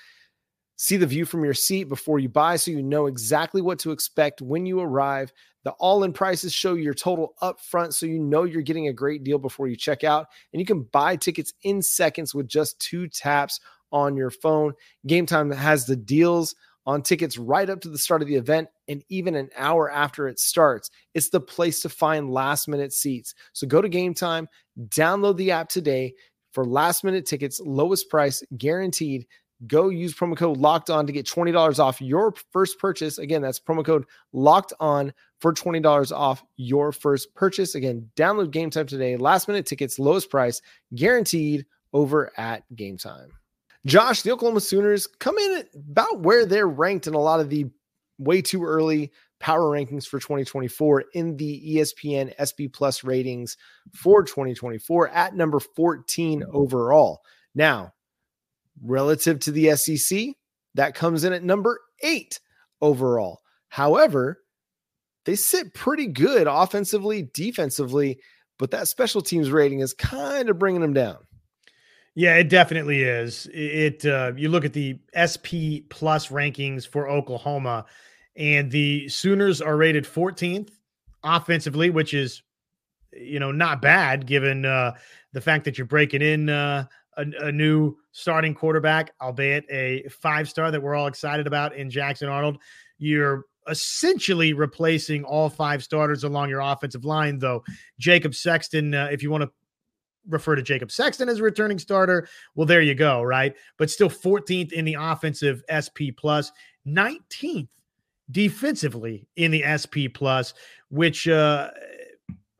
See 0.82 0.96
the 0.96 1.06
view 1.06 1.24
from 1.24 1.44
your 1.44 1.54
seat 1.54 1.84
before 1.84 2.18
you 2.18 2.28
buy 2.28 2.56
so 2.56 2.72
you 2.72 2.82
know 2.82 3.06
exactly 3.06 3.62
what 3.62 3.78
to 3.78 3.92
expect 3.92 4.42
when 4.42 4.66
you 4.66 4.80
arrive. 4.80 5.32
The 5.62 5.70
all 5.78 6.02
in 6.02 6.12
prices 6.12 6.52
show 6.52 6.74
your 6.74 6.92
total 6.92 7.34
upfront 7.40 7.92
so 7.92 8.04
you 8.04 8.18
know 8.18 8.42
you're 8.42 8.62
getting 8.62 8.88
a 8.88 8.92
great 8.92 9.22
deal 9.22 9.38
before 9.38 9.68
you 9.68 9.76
check 9.76 10.02
out. 10.02 10.26
And 10.52 10.58
you 10.58 10.66
can 10.66 10.82
buy 10.82 11.14
tickets 11.14 11.52
in 11.62 11.82
seconds 11.82 12.34
with 12.34 12.48
just 12.48 12.80
two 12.80 13.06
taps 13.06 13.60
on 13.92 14.16
your 14.16 14.30
phone. 14.30 14.72
Game 15.06 15.24
Time 15.24 15.52
has 15.52 15.86
the 15.86 15.94
deals 15.94 16.56
on 16.84 17.00
tickets 17.00 17.38
right 17.38 17.70
up 17.70 17.80
to 17.82 17.88
the 17.88 17.96
start 17.96 18.20
of 18.20 18.26
the 18.26 18.34
event 18.34 18.66
and 18.88 19.04
even 19.08 19.36
an 19.36 19.50
hour 19.56 19.88
after 19.88 20.26
it 20.26 20.40
starts. 20.40 20.90
It's 21.14 21.28
the 21.28 21.40
place 21.40 21.78
to 21.82 21.90
find 21.90 22.28
last 22.28 22.66
minute 22.66 22.92
seats. 22.92 23.36
So 23.52 23.68
go 23.68 23.82
to 23.82 23.88
Game 23.88 24.14
Time, 24.14 24.48
download 24.88 25.36
the 25.36 25.52
app 25.52 25.68
today 25.68 26.14
for 26.52 26.66
last 26.66 27.02
minute 27.02 27.24
tickets, 27.24 27.60
lowest 27.64 28.10
price 28.10 28.42
guaranteed. 28.58 29.26
Go 29.66 29.88
use 29.90 30.14
promo 30.14 30.36
code 30.36 30.56
locked 30.56 30.90
on 30.90 31.06
to 31.06 31.12
get 31.12 31.26
$20 31.26 31.78
off 31.78 32.00
your 32.00 32.34
first 32.52 32.78
purchase. 32.78 33.18
Again, 33.18 33.42
that's 33.42 33.60
promo 33.60 33.84
code 33.84 34.04
locked 34.32 34.72
on 34.80 35.12
for 35.40 35.52
$20 35.52 36.12
off 36.12 36.42
your 36.56 36.92
first 36.92 37.34
purchase. 37.34 37.74
Again, 37.74 38.10
download 38.16 38.50
Game 38.50 38.70
Time 38.70 38.86
today. 38.86 39.16
Last 39.16 39.48
minute 39.48 39.66
tickets, 39.66 39.98
lowest 39.98 40.30
price 40.30 40.60
guaranteed 40.94 41.66
over 41.92 42.32
at 42.38 42.64
Game 42.74 42.96
Time. 42.96 43.30
Josh, 43.84 44.22
the 44.22 44.32
Oklahoma 44.32 44.60
Sooners 44.60 45.06
come 45.06 45.38
in 45.38 45.64
about 45.74 46.20
where 46.20 46.46
they're 46.46 46.68
ranked 46.68 47.06
in 47.06 47.14
a 47.14 47.20
lot 47.20 47.40
of 47.40 47.50
the 47.50 47.66
way 48.18 48.40
too 48.40 48.64
early 48.64 49.10
power 49.40 49.76
rankings 49.76 50.06
for 50.06 50.20
2024 50.20 51.04
in 51.14 51.36
the 51.36 51.76
ESPN 51.76 52.32
SP 52.38 52.70
Plus 52.72 53.02
ratings 53.02 53.56
for 53.92 54.22
2024 54.22 55.08
at 55.08 55.34
number 55.34 55.58
14 55.58 56.44
overall. 56.52 57.22
Now, 57.52 57.92
relative 58.80 59.38
to 59.40 59.50
the 59.50 59.76
SEC, 59.76 60.28
that 60.74 60.94
comes 60.94 61.24
in 61.24 61.32
at 61.32 61.42
number 61.42 61.80
eight 62.02 62.40
overall. 62.80 63.40
However, 63.68 64.42
they 65.24 65.34
sit 65.34 65.74
pretty 65.74 66.06
good 66.06 66.46
offensively, 66.48 67.30
defensively, 67.34 68.18
but 68.58 68.70
that 68.70 68.88
special 68.88 69.22
teams 69.22 69.50
rating 69.50 69.80
is 69.80 69.94
kind 69.94 70.48
of 70.48 70.58
bringing 70.58 70.80
them 70.80 70.94
down. 70.94 71.18
Yeah, 72.14 72.36
it 72.36 72.50
definitely 72.50 73.02
is. 73.02 73.48
It 73.52 74.04
uh, 74.04 74.32
you 74.36 74.50
look 74.50 74.64
at 74.66 74.74
the 74.74 74.98
SP 75.16 75.88
plus 75.88 76.28
rankings 76.28 76.86
for 76.86 77.08
Oklahoma, 77.08 77.86
and 78.36 78.70
the 78.70 79.08
Sooners 79.08 79.62
are 79.62 79.76
rated 79.76 80.04
14th 80.04 80.70
offensively, 81.24 81.88
which 81.88 82.12
is 82.12 82.42
you 83.12 83.38
know 83.38 83.50
not 83.52 83.80
bad 83.80 84.26
given 84.26 84.66
uh, 84.66 84.92
the 85.32 85.40
fact 85.40 85.64
that 85.64 85.78
you're 85.78 85.86
breaking 85.86 86.22
in 86.22 86.50
uh, 86.50 86.84
a, 87.16 87.24
a, 87.40 87.52
new 87.52 87.96
starting 88.12 88.54
quarterback, 88.54 89.12
albeit 89.20 89.64
a 89.70 90.04
five 90.08 90.48
star 90.48 90.70
that 90.70 90.82
we're 90.82 90.94
all 90.94 91.06
excited 91.06 91.46
about 91.46 91.74
in 91.74 91.90
Jackson 91.90 92.28
Arnold. 92.28 92.58
You're 92.98 93.44
essentially 93.68 94.52
replacing 94.52 95.24
all 95.24 95.48
five 95.48 95.82
starters 95.82 96.24
along 96.24 96.48
your 96.48 96.60
offensive 96.60 97.04
line, 97.04 97.38
though. 97.38 97.64
Jacob 97.98 98.34
Sexton, 98.34 98.94
uh, 98.94 99.08
if 99.10 99.22
you 99.22 99.30
want 99.30 99.42
to 99.42 99.50
refer 100.28 100.54
to 100.54 100.62
Jacob 100.62 100.90
Sexton 100.90 101.28
as 101.28 101.40
a 101.40 101.42
returning 101.42 101.78
starter, 101.78 102.28
well, 102.54 102.66
there 102.66 102.82
you 102.82 102.94
go, 102.94 103.22
right? 103.22 103.54
But 103.78 103.90
still 103.90 104.10
14th 104.10 104.72
in 104.72 104.84
the 104.84 104.96
offensive 104.98 105.62
SP 105.68 106.14
plus, 106.16 106.52
19th 106.86 107.68
defensively 108.30 109.26
in 109.36 109.50
the 109.50 109.64
SP 109.66 110.12
plus, 110.12 110.54
which 110.88 111.28
uh, 111.28 111.70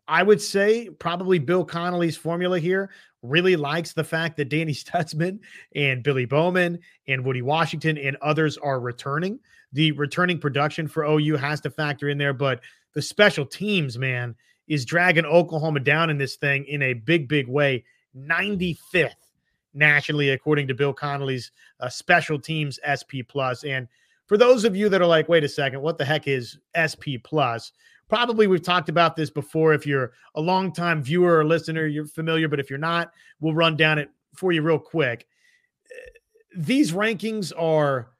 I 0.09 0.23
would 0.23 0.41
say 0.41 0.89
probably 0.99 1.39
Bill 1.39 1.65
Connelly's 1.65 2.17
formula 2.17 2.59
here 2.59 2.91
really 3.23 3.57
likes 3.57 3.93
the 3.93 4.05
fact 4.05 4.37
that 4.37 4.49
Danny 4.49 4.73
Stutsman 4.73 5.39
and 5.75 6.03
Billy 6.03 6.25
Bowman 6.25 6.79
and 7.09 7.25
Woody 7.25 7.43
Washington 7.43 7.97
and 7.99 8.17
others 8.21 8.59
are 8.59 8.81
returning. 8.81 9.39
The 9.73 9.93
returning 9.93 10.39
production 10.39 10.87
for 10.87 11.05
OU 11.05 11.37
has 11.37 11.61
to 11.63 11.71
factor 11.71 12.09
in 12.09 12.19
there, 12.19 12.35
but 12.35 12.61
the 12.95 13.03
special 13.03 13.47
teams, 13.47 13.99
man, 13.99 14.35
is 14.69 14.85
dragging 14.85 15.25
Oklahoma 15.25 15.81
down 15.81 16.11
in 16.11 16.19
this 16.19 16.37
thing 16.37 16.65
in 16.67 16.83
a 16.83 16.93
big, 16.93 17.29
big 17.29 17.49
way. 17.49 17.85
95th 18.17 19.15
nationally, 19.75 20.31
according 20.31 20.69
to 20.69 20.75
Bill 20.75 20.93
Connelly's 20.93 21.51
uh, 21.81 21.89
special 21.89 22.39
teams 22.39 22.79
SP 22.85 23.25
plus. 23.27 23.65
And 23.65 23.89
for 24.27 24.37
those 24.37 24.65
of 24.65 24.77
you 24.77 24.89
that 24.91 25.01
are 25.01 25.07
like, 25.07 25.29
wait 25.29 25.45
a 25.45 25.49
second, 25.49 25.81
what 25.81 25.99
the 25.99 26.05
heck 26.05 26.29
is 26.29 26.59
SP 26.77 27.17
plus? 27.23 27.73
Probably 28.13 28.47
we've 28.47 28.61
talked 28.61 28.91
about 28.91 29.17
this 29.17 29.31
before. 29.31 29.73
If 29.73 29.87
you're 29.87 30.13
a 30.35 30.41
longtime 30.43 31.03
viewer 31.03 31.39
or 31.39 31.47
listener, 31.47 31.87
you're 31.87 32.05
familiar. 32.05 32.47
But 32.47 32.61
if 32.61 32.69
you're 32.69 32.79
not, 32.79 33.11
we'll 33.41 33.55
run 33.55 33.75
down 33.75 33.99
it 33.99 34.11
for 34.35 34.53
you 34.53 34.61
real 34.61 34.79
quick. 34.79 35.27
These 36.55 36.93
rankings 36.93 37.55
are 37.59 38.11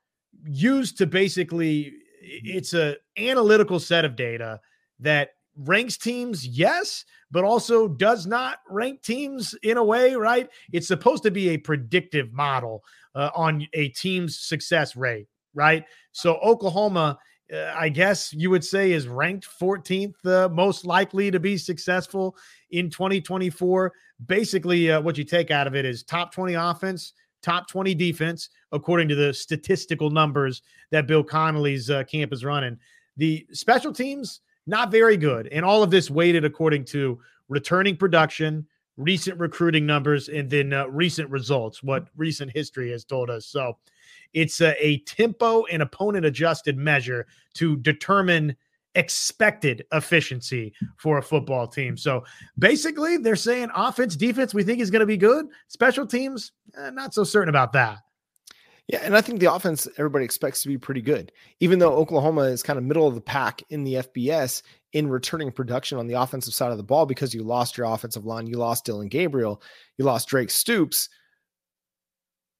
used 0.47 0.97
to 0.97 1.07
basically 1.07 1.93
it's 2.23 2.73
a 2.73 2.97
analytical 3.19 3.79
set 3.79 4.07
of 4.07 4.17
data 4.17 4.61
that 4.99 5.33
ranks 5.59 5.99
teams, 5.99 6.47
yes, 6.47 7.05
but 7.31 7.45
also 7.45 7.87
does 7.87 8.27
not 8.27 8.61
rank 8.71 9.03
teams 9.03 9.55
in 9.63 9.77
a 9.77 9.85
way, 9.85 10.15
right? 10.15 10.49
It's 10.73 10.89
supposed 10.89 11.23
to 11.25 11.31
be 11.31 11.51
a 11.51 11.59
predictive 11.59 12.33
model 12.33 12.83
uh, 13.15 13.29
on 13.35 13.69
a 13.75 13.89
team's 13.89 14.39
success 14.39 14.97
rate, 14.97 15.27
right? 15.53 15.85
So 16.13 16.37
Oklahoma, 16.37 17.19
I 17.53 17.89
guess 17.89 18.33
you 18.33 18.51
would 18.51 18.65
say, 18.65 18.93
is 18.93 19.09
ranked 19.09 19.47
14th, 19.61 20.25
uh, 20.25 20.49
most 20.49 20.85
likely 20.85 21.31
to 21.31 21.39
be 21.39 21.59
successful 21.59 22.37
in 22.71 22.89
2024. 22.89 23.93
Basically, 24.27 24.91
uh, 24.91 25.01
what 25.01 25.19
you 25.19 25.25
take 25.25 25.51
out 25.51 25.67
of 25.67 25.75
it 25.75 25.85
is 25.85 26.03
top 26.03 26.33
20 26.33 26.55
offense, 26.55 27.13
top 27.43 27.69
20 27.69 27.95
defense, 27.95 28.49
according 28.73 29.09
to 29.09 29.15
the 29.15 29.35
statistical 29.35 30.11
numbers 30.11 30.63
that 30.91 31.07
Bill 31.07 31.23
Connelly's 31.23 31.91
uh, 31.91 32.05
camp 32.05 32.33
is 32.33 32.45
running. 32.45 32.79
The 33.17 33.47
special 33.53 33.93
teams, 33.93 34.41
not 34.67 34.91
very 34.91 35.17
good. 35.17 35.49
And 35.49 35.65
all 35.65 35.83
of 35.83 35.91
this 35.91 36.11
weighted 36.11 36.45
according 36.45 36.85
to 36.87 37.21
returning 37.49 37.97
production, 37.97 38.67
recent 38.97 39.39
recruiting 39.39 39.85
numbers, 39.85 40.29
and 40.29 40.49
then 40.49 40.73
uh, 40.73 40.87
recent 40.87 41.29
results, 41.29 41.83
what 41.83 42.09
recent 42.17 42.51
history 42.55 42.91
has 42.93 43.05
told 43.05 43.29
us. 43.29 43.47
So 43.47 43.77
it's 44.35 44.61
a, 44.61 44.75
a 44.85 44.99
tempo 45.01 45.65
and 45.65 45.83
opponent 45.83 46.25
adjusted 46.25 46.77
measure 46.77 47.27
to 47.55 47.77
determine 47.77 48.57
expected 48.95 49.85
efficiency 49.93 50.73
for 50.97 51.19
a 51.19 51.23
football 51.23 51.67
team. 51.67 51.97
So 51.97 52.25
basically, 52.59 53.17
they're 53.17 53.37
saying 53.37 53.71
offense, 53.75 54.17
defense, 54.17 54.55
we 54.55 54.65
think 54.65 54.81
is 54.81 54.91
going 54.91 55.01
to 55.01 55.07
be 55.07 55.17
good. 55.17 55.47
Special 55.69 56.07
teams, 56.07 56.53
eh, 56.77 56.91
not 56.91 57.15
so 57.15 57.25
certain 57.25 57.49
about 57.49 57.73
that. 57.73 57.99
Yeah, 58.89 59.01
and 59.05 59.17
I 59.17 59.21
think 59.21 59.41
the 59.41 59.53
offense 59.53 59.87
everybody 59.97 60.25
expects 60.25 60.63
to 60.63 60.69
be 60.69 60.77
pretty 60.77 61.03
good. 61.03 61.33
Even 61.61 61.79
though 61.79 61.95
Oklahoma 61.95 62.43
is 62.43 62.63
kind 62.63 62.79
of 62.79 62.85
middle 62.85 63.07
of 63.07 63.15
the 63.15 63.21
pack 63.21 63.63
in 63.71 63.85
the 63.85 63.95
FBS 63.95 64.63
in 64.93 65.09
returning 65.09 65.53
production 65.53 65.99
on 65.99 66.07
the 66.07 66.21
offensive 66.21 66.53
side 66.53 66.73
of 66.73 66.79
the 66.79 66.83
ball 66.83 67.07
because 67.07 67.33
you 67.33 67.43
lost 67.43 67.79
your 67.79 67.87
offensive 67.87 68.27
line, 68.27 68.47
you 68.47 68.57
lost 68.57 68.85
Dillon 68.85 69.09
Gabriel, 69.09 69.63
you 69.99 70.05
lost 70.05 70.29
Drake 70.29 70.51
Stoops. 70.51 71.09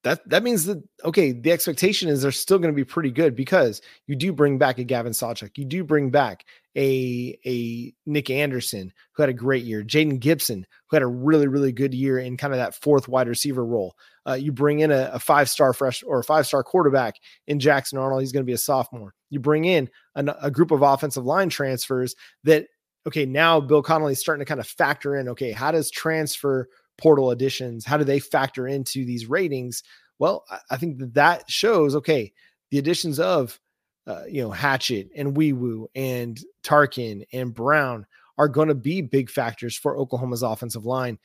That 0.05 0.29
that 0.29 0.43
means 0.43 0.65
that 0.67 0.83
okay, 1.05 1.33
the 1.33 1.53
expectation 1.53 2.09
is 2.09 2.23
they're 2.23 2.33
still 2.33 2.59
going 2.59 2.73
to 2.73 2.77
be 2.77 2.85
pretty 2.85 3.13
good 3.13 3.37
because 3.37 3.81
you 4.07 4.17
do 4.17 4.33
bring 4.33 4.59
back 4.59 4.79
a 4.79 4.85
Gavin 4.85 5.13
Sawchuk, 5.13 5.57
you 5.57 5.65
do 5.65 5.85
bring 5.85 6.11
back 6.11 6.45
a 6.77 7.39
a 7.47 7.95
Nic 8.05 8.29
Anderson 8.29 8.93
who 9.13 9.23
had 9.23 9.31
a 9.31 9.35
great 9.35 9.65
year, 9.65 9.85
Jayden 9.85 10.19
Gibson 10.19 10.67
who 10.89 10.97
had 10.97 11.03
a 11.03 11.07
really 11.07 11.47
really 11.47 11.73
good 11.73 11.95
year 11.95 12.19
in 12.19 12.37
kind 12.37 12.53
of 12.53 12.59
that 12.59 12.75
fourth 12.75 13.07
wide 13.07 13.29
receiver 13.29 13.65
role. 13.65 13.95
Uh, 14.27 14.35
you 14.35 14.53
bring 14.53 14.81
in 14.81 14.91
a, 14.91 15.11
a 15.13 15.19
five 15.19 15.49
star 15.49 15.73
fresh 15.73 16.03
or 16.05 16.23
five 16.23 16.47
star 16.47 16.63
quarterback 16.63 17.17
in 17.47 17.61
Jackson 17.61 17.99
Arnold. 17.99 18.23
He's 18.23 18.33
going 18.33 18.45
to 18.45 18.51
be 18.51 18.53
a 18.53 18.59
sophomore. 18.59 19.15
You 19.31 19.41
bring 19.41 19.65
in 19.65 19.89
an, 20.15 20.31
a 20.41 20.51
group 20.51 20.71
of 20.71 20.83
offensive 20.83 21.25
line 21.25 21.49
transfers 21.49 22.15
that, 22.45 22.67
okay, 23.07 23.27
now 23.27 23.61
Bill 23.61 23.83
Connelly 23.83 24.13
is 24.13 24.21
starting 24.21 24.45
to 24.45 24.49
kind 24.49 24.61
of 24.61 24.67
factor 24.67 25.17
in, 25.17 25.29
okay, 25.31 25.53
how 25.53 25.73
does 25.73 25.91
transfer 25.91 26.69
portal 27.03 27.33
additions, 27.33 27.85
how 27.85 27.97
do 27.97 28.05
they 28.05 28.21
factor 28.21 28.69
into 28.69 29.05
these 29.05 29.27
ratings? 29.27 29.83
Well, 30.21 30.45
I, 30.71 30.77
think 30.77 30.99
that 30.99 31.15
that 31.15 31.51
shows, 31.51 31.97
okay, 31.97 32.33
the 32.71 32.79
additions 32.79 33.19
of, 33.19 33.59
uh, 34.07 34.23
you 34.29 34.41
know, 34.41 34.53
Hatchet 34.53 35.11
and 35.17 35.37
Wee 35.37 35.53
Woo 35.53 35.89
and 35.97 36.39
Tarquin 36.63 37.25
and 37.33 37.53
Brown 37.53 38.07
are 38.39 38.49
going 38.49 38.69
to 38.69 38.75
be 38.75 39.03
big 39.03 39.31
factors 39.31 39.77
for 39.77 39.99
Oklahoma's 39.99 40.45
offensive 40.45 40.87
line 40.87 41.19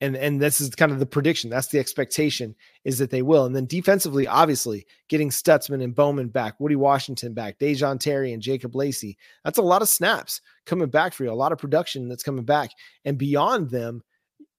and 0.00 0.16
and 0.16 0.40
this 0.40 0.60
is 0.60 0.74
kind 0.74 0.92
of 0.92 0.98
the 0.98 1.06
prediction. 1.06 1.48
That's 1.48 1.68
the 1.68 1.78
expectation 1.78 2.54
is 2.84 2.98
that 2.98 3.10
they 3.10 3.22
will. 3.22 3.46
And 3.46 3.56
then 3.56 3.66
defensively, 3.66 4.26
obviously, 4.26 4.86
getting 5.08 5.30
Stutsman 5.30 5.82
and 5.82 5.94
Bowman 5.94 6.28
back, 6.28 6.60
Woody 6.60 6.76
Washington 6.76 7.32
back, 7.32 7.58
Da'Jon 7.58 7.98
Terry 7.98 8.32
and 8.32 8.42
Jacob 8.42 8.74
Lacey. 8.74 9.16
That's 9.44 9.58
a 9.58 9.62
lot 9.62 9.82
of 9.82 9.88
snaps 9.88 10.42
coming 10.66 10.90
back 10.90 11.14
for 11.14 11.24
you. 11.24 11.30
A 11.30 11.32
lot 11.32 11.52
of 11.52 11.58
production 11.58 12.08
that's 12.08 12.22
coming 12.22 12.44
back. 12.44 12.70
And 13.04 13.16
beyond 13.16 13.70
them, 13.70 14.02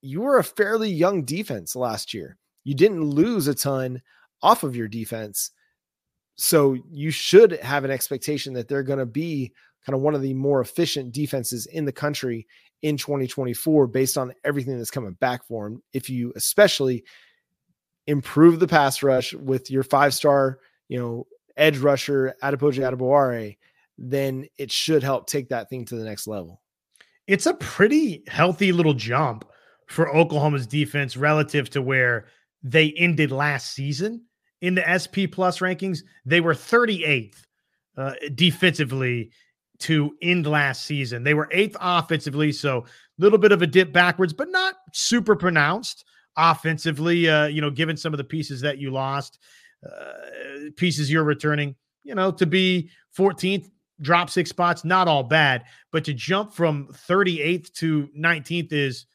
you 0.08 0.22
were 0.22 0.38
a 0.38 0.44
fairly 0.44 0.90
young 0.90 1.26
defense 1.26 1.76
last 1.76 2.14
year. 2.14 2.38
You 2.64 2.74
didn't 2.74 3.04
lose 3.04 3.48
a 3.48 3.54
ton 3.54 4.02
off 4.42 4.64
of 4.64 4.76
your 4.76 4.88
defense. 4.88 5.52
so 6.40 6.78
you 6.92 7.10
should 7.10 7.54
have 7.64 7.84
an 7.84 7.92
expectation 7.92 8.54
that 8.54 8.68
they're 8.68 8.84
going 8.84 9.00
to 9.00 9.06
be 9.08 9.52
kind 9.86 9.96
of 9.96 10.02
one 10.02 10.14
of 10.14 10.22
the 10.22 10.36
more 10.36 10.62
efficient 10.62 11.12
defenses 11.12 11.66
in 11.66 11.84
the 11.84 11.92
country 11.92 12.46
in 12.84 12.96
2024 12.96 13.88
based 13.88 14.18
on 14.18 14.34
everything 14.44 14.78
that's 14.78 14.92
coming 14.92 15.14
back 15.14 15.46
for 15.48 15.68
them. 15.68 15.82
If 15.94 16.10
you 16.10 16.32
especially 16.36 17.04
improve 18.06 18.60
the 18.60 18.68
pass 18.68 19.02
rush 19.02 19.34
with 19.34 19.72
your 19.72 19.84
five 19.84 20.14
star, 20.14 20.60
you 20.90 21.00
know, 21.00 21.26
edge 21.58 21.80
rusher, 21.80 22.36
Adepoju 22.44 22.80
Adebawore, 22.80 23.58
then 23.98 24.46
it 24.58 24.72
should 24.72 25.02
help 25.02 25.28
take 25.28 25.50
that 25.50 25.70
thing 25.70 25.86
to 25.86 25.96
the 25.96 26.06
next 26.06 26.28
level. 26.28 26.62
It's 27.26 27.48
a 27.48 27.56
pretty 27.56 28.24
healthy 28.28 28.72
little 28.72 28.94
jump 28.94 29.44
for 29.88 30.14
Oklahoma's 30.16 30.68
defense 30.68 31.18
relative 31.18 31.70
to 31.72 31.82
where 31.82 32.26
they 32.64 32.94
ended 32.98 33.32
last 33.32 33.74
season 33.74 34.24
in 34.62 34.76
the 34.76 34.84
SP 34.86 35.32
plus 35.32 35.60
rankings. 35.60 36.00
They 36.26 36.42
were 36.42 36.54
38th 36.54 37.36
uh, 37.98 38.14
defensively 38.36 39.32
to 39.80 40.16
end 40.22 40.48
last 40.48 40.86
season. 40.86 41.24
They 41.24 41.34
were 41.34 41.50
eighth 41.52 41.78
offensively, 41.80 42.52
so 42.52 42.80
a 42.80 42.86
little 43.22 43.38
bit 43.38 43.52
of 43.52 43.62
a 43.62 43.68
dip 43.68 43.94
backwards, 43.94 44.34
but 44.34 44.50
not 44.50 44.76
super 44.94 45.36
pronounced 45.36 46.04
offensively. 46.36 47.30
Uh, 47.30 47.48
you 47.48 47.62
know, 47.62 47.70
given 47.70 47.96
some 47.96 48.14
of 48.14 48.18
the 48.18 48.24
pieces 48.24 48.62
that 48.62 48.80
you 48.80 48.92
lost, 48.92 49.40
uh, 49.86 50.70
pieces 50.76 51.12
you're 51.12 51.24
returning, 51.24 51.76
you 52.04 52.16
know, 52.16 52.32
to 52.32 52.46
be 52.46 52.90
14th, 53.18 53.70
drop 54.02 54.30
six 54.30 54.50
spots, 54.50 54.84
not 54.84 55.08
all 55.08 55.24
bad, 55.24 55.64
but 55.92 56.04
to 56.06 56.14
jump 56.14 56.54
from 56.54 56.88
38th 56.88 57.72
to 57.74 58.10
19th 58.18 58.74
is 58.74 59.06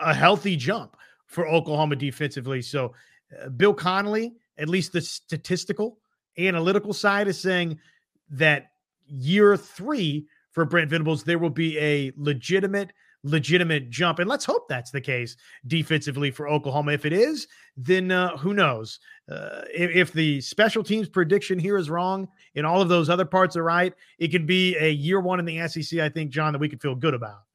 a 0.00 0.14
healthy 0.14 0.56
jump 0.56 0.96
for 1.26 1.46
Oklahoma 1.46 1.96
defensively. 1.96 2.62
So, 2.62 2.94
uh, 3.42 3.48
Bill 3.48 3.74
Connelly, 3.74 4.34
at 4.58 4.68
least 4.68 4.92
the 4.92 5.00
statistical 5.00 5.98
analytical 6.38 6.92
side, 6.92 7.28
is 7.28 7.40
saying 7.40 7.78
that 8.30 8.70
year 9.06 9.56
three 9.56 10.26
for 10.52 10.64
Brent 10.64 10.90
Venables, 10.90 11.22
there 11.22 11.38
will 11.38 11.50
be 11.50 11.78
a 11.78 12.12
legitimate, 12.16 12.92
legitimate 13.22 13.90
jump. 13.90 14.20
And 14.20 14.28
let's 14.28 14.44
hope 14.44 14.68
that's 14.68 14.90
the 14.90 15.00
case 15.00 15.36
defensively 15.66 16.30
for 16.30 16.48
Oklahoma. 16.48 16.92
If 16.92 17.04
it 17.04 17.12
is, 17.12 17.46
then 17.76 18.10
uh, 18.10 18.36
who 18.38 18.54
knows? 18.54 18.98
Uh, 19.30 19.62
if, 19.74 19.90
if, 19.90 20.12
the 20.12 20.40
special 20.40 20.82
teams 20.82 21.08
prediction 21.08 21.58
here 21.58 21.76
is 21.76 21.90
wrong 21.90 22.28
and 22.54 22.64
all 22.64 22.80
of 22.80 22.88
those 22.88 23.10
other 23.10 23.24
parts 23.24 23.56
are 23.56 23.64
right, 23.64 23.92
it 24.18 24.28
could 24.28 24.46
be 24.46 24.76
a 24.76 24.90
year 24.90 25.20
one 25.20 25.40
in 25.40 25.44
the 25.44 25.68
SEC, 25.68 25.98
I 25.98 26.08
think, 26.08 26.30
John, 26.30 26.52
that 26.52 26.58
we 26.58 26.68
could 26.68 26.80
feel 26.80 26.94
good 26.94 27.14
about. 27.14 27.45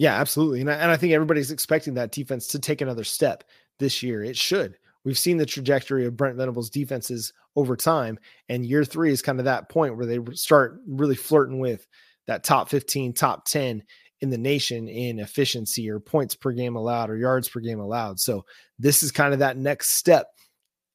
Yeah, 0.00 0.18
absolutely. 0.18 0.62
And 0.62 0.70
I, 0.70 0.74
and 0.76 0.90
I 0.90 0.96
think 0.96 1.12
everybody's 1.12 1.50
expecting 1.50 1.92
that 1.94 2.10
defense 2.10 2.46
to 2.48 2.58
take 2.58 2.80
another 2.80 3.04
step 3.04 3.44
this 3.78 4.02
year. 4.02 4.24
It 4.24 4.34
should. 4.34 4.78
We've 5.04 5.18
seen 5.18 5.36
the 5.36 5.44
trajectory 5.44 6.06
of 6.06 6.16
Brent 6.16 6.38
Venables' 6.38 6.70
defenses 6.70 7.34
over 7.54 7.76
time, 7.76 8.18
and 8.48 8.64
year 8.64 8.82
three 8.82 9.12
is 9.12 9.20
kind 9.20 9.38
of 9.38 9.44
that 9.44 9.68
point 9.68 9.98
where 9.98 10.06
they 10.06 10.18
start 10.32 10.80
really 10.86 11.16
flirting 11.16 11.58
with 11.58 11.86
that 12.26 12.44
top 12.44 12.70
15, 12.70 13.12
top 13.12 13.44
10 13.44 13.82
in 14.22 14.30
the 14.30 14.38
nation 14.38 14.88
in 14.88 15.18
efficiency 15.18 15.90
or 15.90 16.00
points 16.00 16.34
per 16.34 16.52
game 16.52 16.76
allowed 16.76 17.10
or 17.10 17.18
yards 17.18 17.50
per 17.50 17.60
game 17.60 17.80
allowed. 17.80 18.18
So 18.18 18.46
this 18.78 19.02
is 19.02 19.12
kind 19.12 19.34
of 19.34 19.40
that 19.40 19.58
next 19.58 19.90
step. 19.90 20.28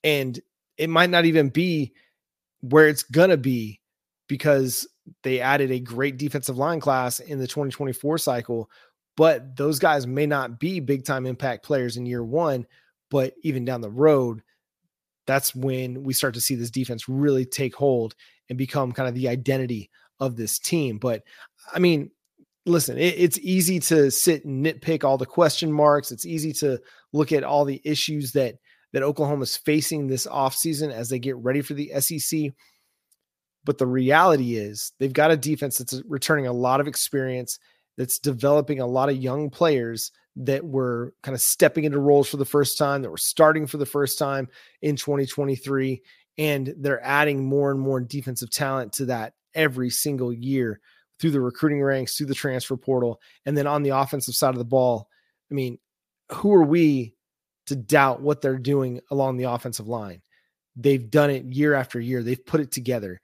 And 0.04 0.40
it 0.80 0.90
might 0.90 1.12
not 1.12 1.26
even 1.26 1.50
be 1.50 1.94
where 2.62 2.88
it's 2.88 3.04
going 3.04 3.30
to 3.30 3.38
be 3.38 3.82
because 4.28 4.88
they 5.24 5.42
added 5.42 5.70
a 5.70 5.80
great 5.80 6.18
defensive 6.18 6.58
line 6.58 6.80
class 6.80 7.20
in 7.20 7.38
the 7.38 7.48
2024 7.48 8.18
cycle, 8.18 8.70
but 9.18 9.56
those 9.56 9.80
guys 9.80 10.06
may 10.06 10.26
not 10.26 10.60
be 10.60 10.80
big 10.80 11.06
time 11.06 11.26
impact 11.26 11.64
players 11.64 11.98
in 11.98 12.06
year 12.06 12.24
one 12.24 12.66
but 13.10 13.34
even 13.44 13.66
down 13.66 13.82
the 13.82 13.90
road, 13.90 14.42
that's 15.28 15.56
when 15.56 16.04
we 16.04 16.14
start 16.14 16.34
to 16.36 16.42
see 16.42 16.56
this 16.56 16.72
defense 16.72 17.10
really 17.10 17.46
take 17.46 17.76
hold 17.76 18.16
and 18.50 18.58
become 18.58 18.92
kind 18.92 19.10
of 19.10 19.16
the 19.16 19.28
identity 19.28 19.90
of 20.20 20.36
this 20.36 20.60
team. 20.60 20.98
But 20.98 21.24
I 21.74 21.80
mean, 21.80 22.12
listen, 22.66 22.98
it, 22.98 23.16
it's 23.18 23.40
easy 23.40 23.80
to 23.80 24.12
sit 24.12 24.46
and 24.46 24.66
nitpick 24.66 25.04
all 25.04 25.18
the 25.18 25.26
question 25.26 25.72
marks. 25.72 26.12
It's 26.12 26.26
easy 26.26 26.54
to 26.54 26.80
look 27.14 27.32
at 27.32 27.44
all 27.44 27.66
the 27.66 27.82
issues 27.84 28.32
that 28.34 28.56
that 28.94 29.04
Oklahoma's 29.04 29.58
facing 29.58 30.08
this 30.08 30.26
offseason 30.26 30.92
as 30.92 31.10
they 31.10 31.20
get 31.20 31.36
ready 31.38 31.62
for 31.62 31.74
the 31.74 31.92
SEC. 32.00 32.52
But 33.66 33.78
the 33.78 33.88
reality 33.88 34.56
is 34.56 34.94
they've 35.00 35.12
got 35.12 35.32
a 35.32 35.38
defense 35.38 35.78
that's 35.78 36.02
returning 36.08 36.48
a 36.48 36.54
lot 36.54 36.80
of 36.80 36.88
experience, 36.88 37.60
that's 37.98 38.20
developing 38.20 38.80
a 38.80 38.88
lot 38.88 39.10
of 39.10 39.18
young 39.18 39.50
players 39.50 40.12
that 40.38 40.66
were 40.66 41.14
kind 41.24 41.34
of 41.34 41.42
stepping 41.42 41.86
into 41.86 42.00
roles 42.00 42.28
for 42.28 42.38
the 42.38 42.46
first 42.46 42.78
time, 42.78 43.02
that 43.02 43.10
were 43.10 43.18
starting 43.18 43.68
for 43.68 43.78
the 43.78 43.86
first 43.86 44.20
time 44.20 44.48
in 44.82 44.96
2023. 44.96 46.02
And 46.38 46.74
they're 46.78 47.04
adding 47.04 47.46
more 47.46 47.72
and 47.72 47.80
more 47.80 48.02
defensive 48.02 48.52
talent 48.52 48.94
to 48.94 49.06
that 49.06 49.34
every 49.54 49.90
single 49.90 50.34
year 50.34 50.82
through 51.20 51.32
the 51.32 51.40
recruiting 51.40 51.82
ranks, 51.82 52.18
through 52.18 52.28
the 52.28 52.36
transfer 52.36 52.76
portal. 52.76 53.22
And 53.46 53.58
then 53.58 53.68
on 53.68 53.84
the 53.84 53.98
offensive 53.98 54.36
side 54.36 54.54
of 54.54 54.58
the 54.58 54.66
ball, 54.66 55.08
I 55.50 55.54
mean, 55.54 55.78
who 56.32 56.54
are 56.54 56.64
we 56.64 57.16
to 57.68 57.76
doubt 57.76 58.22
what 58.22 58.42
they're 58.42 58.58
doing 58.58 59.00
along 59.12 59.38
the 59.38 59.50
offensive 59.50 59.88
line? 59.88 60.22
They've 60.76 61.10
done 61.10 61.30
it 61.30 61.46
year 61.46 61.74
after 61.74 62.00
year, 62.02 62.22
they've 62.22 62.46
put 62.46 62.60
it 62.60 62.72
together. 62.72 63.22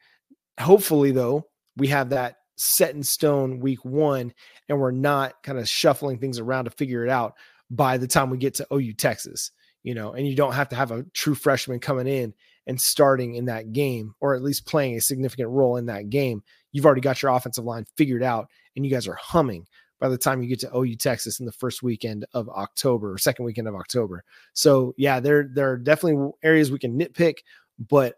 Hopefully, 0.59 1.11
though, 1.11 1.47
we 1.75 1.87
have 1.87 2.09
that 2.11 2.37
set 2.61 2.93
in 2.93 3.01
stone 3.01 3.59
week 3.59 3.83
one 3.83 4.31
and 4.69 4.79
we're 4.79 4.91
not 4.91 5.41
kind 5.41 5.57
of 5.57 5.67
shuffling 5.67 6.19
things 6.19 6.37
around 6.37 6.65
to 6.65 6.71
figure 6.71 7.03
it 7.03 7.09
out 7.09 7.33
by 7.71 7.97
the 7.97 8.07
time 8.07 8.29
we 8.29 8.37
get 8.37 8.53
to 8.53 8.67
OU 8.71 8.93
Texas, 8.93 9.51
you 9.81 9.95
know, 9.95 10.13
and 10.13 10.27
you 10.27 10.35
don't 10.35 10.53
have 10.53 10.69
to 10.69 10.75
have 10.75 10.91
a 10.91 11.03
true 11.13 11.33
freshman 11.33 11.79
coming 11.79 12.07
in 12.07 12.33
and 12.67 12.79
starting 12.79 13.33
in 13.33 13.45
that 13.45 13.73
game 13.73 14.13
or 14.19 14.35
at 14.35 14.43
least 14.43 14.67
playing 14.67 14.95
a 14.95 15.01
significant 15.01 15.49
role 15.49 15.77
in 15.77 15.87
that 15.87 16.09
game. 16.09 16.43
You've 16.71 16.85
already 16.85 17.01
got 17.01 17.21
your 17.23 17.31
offensive 17.31 17.65
line 17.65 17.85
figured 17.97 18.21
out 18.21 18.47
and 18.75 18.85
you 18.85 18.91
guys 18.91 19.07
are 19.07 19.17
humming 19.19 19.65
by 19.99 20.09
the 20.09 20.17
time 20.17 20.43
you 20.43 20.49
get 20.49 20.59
to 20.59 20.77
OU 20.77 20.97
Texas 20.97 21.39
in 21.39 21.47
the 21.47 21.51
first 21.51 21.81
weekend 21.81 22.25
of 22.33 22.47
October 22.49 23.11
or 23.11 23.17
second 23.17 23.45
weekend 23.45 23.67
of 23.67 23.75
October. 23.75 24.23
So 24.53 24.93
yeah, 24.97 25.19
there 25.19 25.49
there 25.51 25.71
are 25.71 25.77
definitely 25.77 26.31
areas 26.43 26.71
we 26.71 26.79
can 26.79 26.99
nitpick, 26.99 27.37
but 27.79 28.15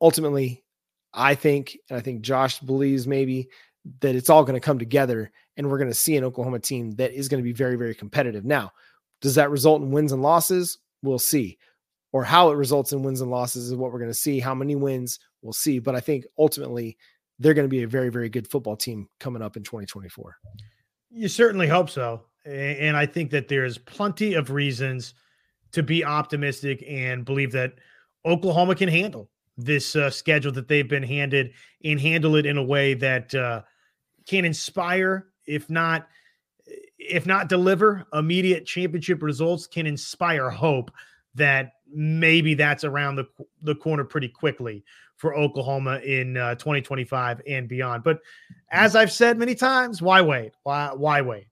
ultimately 0.00 0.64
I 1.12 1.34
think 1.34 1.76
and 1.90 1.98
I 1.98 2.00
think 2.00 2.22
Josh 2.22 2.60
believes 2.60 3.06
maybe 3.06 3.48
that 4.00 4.14
it's 4.14 4.30
all 4.30 4.44
going 4.44 4.54
to 4.54 4.64
come 4.64 4.78
together 4.78 5.30
and 5.56 5.68
we're 5.68 5.78
going 5.78 5.90
to 5.90 5.94
see 5.94 6.16
an 6.16 6.24
Oklahoma 6.24 6.58
team 6.58 6.92
that 6.92 7.12
is 7.12 7.28
going 7.28 7.42
to 7.42 7.44
be 7.44 7.52
very, 7.52 7.76
very 7.76 7.94
competitive. 7.94 8.44
Now, 8.44 8.70
does 9.20 9.34
that 9.34 9.50
result 9.50 9.82
in 9.82 9.90
wins 9.90 10.12
and 10.12 10.22
losses? 10.22 10.78
We'll 11.02 11.18
see. 11.18 11.58
Or 12.12 12.24
how 12.24 12.50
it 12.50 12.56
results 12.56 12.92
in 12.92 13.02
wins 13.02 13.20
and 13.20 13.30
losses 13.30 13.66
is 13.66 13.74
what 13.74 13.92
we're 13.92 13.98
going 13.98 14.10
to 14.10 14.14
see. 14.14 14.38
How 14.38 14.54
many 14.54 14.76
wins 14.76 15.18
we'll 15.42 15.52
see. 15.52 15.78
But 15.78 15.94
I 15.94 16.00
think 16.00 16.24
ultimately 16.38 16.96
they're 17.38 17.54
going 17.54 17.66
to 17.66 17.70
be 17.70 17.82
a 17.82 17.88
very, 17.88 18.08
very 18.08 18.28
good 18.28 18.48
football 18.50 18.76
team 18.76 19.08
coming 19.18 19.42
up 19.42 19.56
in 19.56 19.62
2024. 19.62 20.36
You 21.10 21.28
certainly 21.28 21.66
hope 21.66 21.90
so. 21.90 22.22
And 22.44 22.96
I 22.96 23.06
think 23.06 23.30
that 23.30 23.48
there's 23.48 23.78
plenty 23.78 24.34
of 24.34 24.50
reasons 24.50 25.14
to 25.72 25.82
be 25.82 26.04
optimistic 26.04 26.84
and 26.86 27.24
believe 27.24 27.52
that 27.52 27.74
Oklahoma 28.24 28.74
can 28.74 28.88
handle 28.88 29.30
this 29.56 29.96
uh, 29.96 30.10
schedule 30.10 30.52
that 30.52 30.68
they've 30.68 30.88
been 30.88 31.02
handed 31.02 31.52
and 31.84 32.00
handle 32.00 32.36
it 32.36 32.46
in 32.46 32.56
a 32.56 32.62
way 32.62 32.94
that 32.94 33.34
uh, 33.34 33.62
can 34.26 34.44
inspire, 34.44 35.28
if 35.46 35.68
not 35.70 36.08
if 36.98 37.26
not 37.26 37.48
deliver 37.48 38.06
immediate 38.12 38.64
championship 38.64 39.22
results, 39.22 39.66
can 39.66 39.86
inspire 39.86 40.50
hope 40.50 40.90
that 41.34 41.72
maybe 41.92 42.54
that's 42.54 42.84
around 42.84 43.16
the 43.16 43.26
the 43.62 43.74
corner 43.74 44.04
pretty 44.04 44.28
quickly 44.28 44.84
for 45.16 45.34
Oklahoma 45.34 45.98
in 45.98 46.36
uh, 46.36 46.54
2025 46.56 47.42
and 47.46 47.68
beyond. 47.68 48.02
But 48.02 48.20
as 48.70 48.96
I've 48.96 49.12
said 49.12 49.38
many 49.38 49.54
times, 49.54 50.02
why 50.02 50.20
wait? 50.20 50.52
Why 50.62 50.92
why 50.92 51.20
wait? 51.20 51.46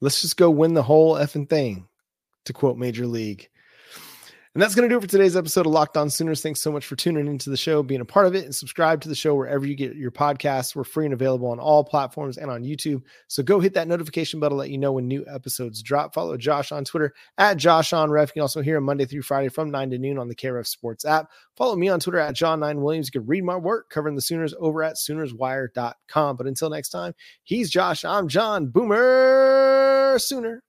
Let's 0.00 0.20
just 0.20 0.36
go 0.36 0.50
win 0.50 0.74
the 0.74 0.82
whole 0.82 1.14
effing 1.14 1.48
thing, 1.48 1.88
to 2.44 2.52
quote 2.52 2.76
Major 2.76 3.06
League. 3.06 3.48
And 4.56 4.62
that's 4.62 4.74
going 4.74 4.88
to 4.88 4.90
do 4.90 4.96
it 4.96 5.02
for 5.02 5.06
today's 5.06 5.36
episode 5.36 5.66
of 5.66 5.72
Locked 5.72 5.98
On 5.98 6.08
Sooners. 6.08 6.40
Thanks 6.40 6.62
so 6.62 6.72
much 6.72 6.86
for 6.86 6.96
tuning 6.96 7.26
into 7.26 7.50
the 7.50 7.58
show, 7.58 7.82
being 7.82 8.00
a 8.00 8.06
part 8.06 8.26
of 8.26 8.34
it, 8.34 8.46
and 8.46 8.54
subscribe 8.54 9.02
to 9.02 9.08
the 9.10 9.14
show 9.14 9.34
wherever 9.34 9.66
you 9.66 9.74
get 9.74 9.96
your 9.96 10.10
podcasts. 10.10 10.74
We're 10.74 10.84
free 10.84 11.04
and 11.04 11.12
available 11.12 11.48
on 11.48 11.58
all 11.58 11.84
platforms 11.84 12.38
and 12.38 12.50
on 12.50 12.64
YouTube. 12.64 13.02
So 13.28 13.42
go 13.42 13.60
hit 13.60 13.74
that 13.74 13.86
notification 13.86 14.40
bell 14.40 14.48
to 14.48 14.54
let 14.54 14.70
you 14.70 14.78
know 14.78 14.92
when 14.92 15.06
new 15.06 15.26
episodes 15.28 15.82
drop. 15.82 16.14
Follow 16.14 16.38
Josh 16.38 16.72
on 16.72 16.86
Twitter 16.86 17.12
at 17.36 17.58
Josh 17.58 17.92
on 17.92 18.10
Ref. 18.10 18.30
You 18.30 18.32
can 18.32 18.40
also 18.40 18.62
hear 18.62 18.78
him 18.78 18.84
Monday 18.84 19.04
through 19.04 19.20
Friday 19.20 19.50
from 19.50 19.70
9 19.70 19.90
to 19.90 19.98
noon 19.98 20.16
on 20.16 20.26
the 20.26 20.34
KREF 20.34 20.66
Sports 20.66 21.04
app. 21.04 21.30
Follow 21.54 21.76
me 21.76 21.90
on 21.90 22.00
Twitter 22.00 22.18
at 22.18 22.34
John9Williams. 22.34 23.08
You 23.12 23.20
can 23.20 23.26
read 23.26 23.44
my 23.44 23.56
work 23.56 23.90
covering 23.90 24.14
the 24.14 24.22
Sooners 24.22 24.54
over 24.58 24.82
at 24.82 24.96
SoonersWire.com. 24.96 26.36
But 26.36 26.46
until 26.46 26.70
next 26.70 26.88
time, 26.88 27.12
he's 27.44 27.68
Josh. 27.68 28.06
I'm 28.06 28.26
John 28.26 28.68
Boomer 28.68 30.16
Sooner. 30.18 30.62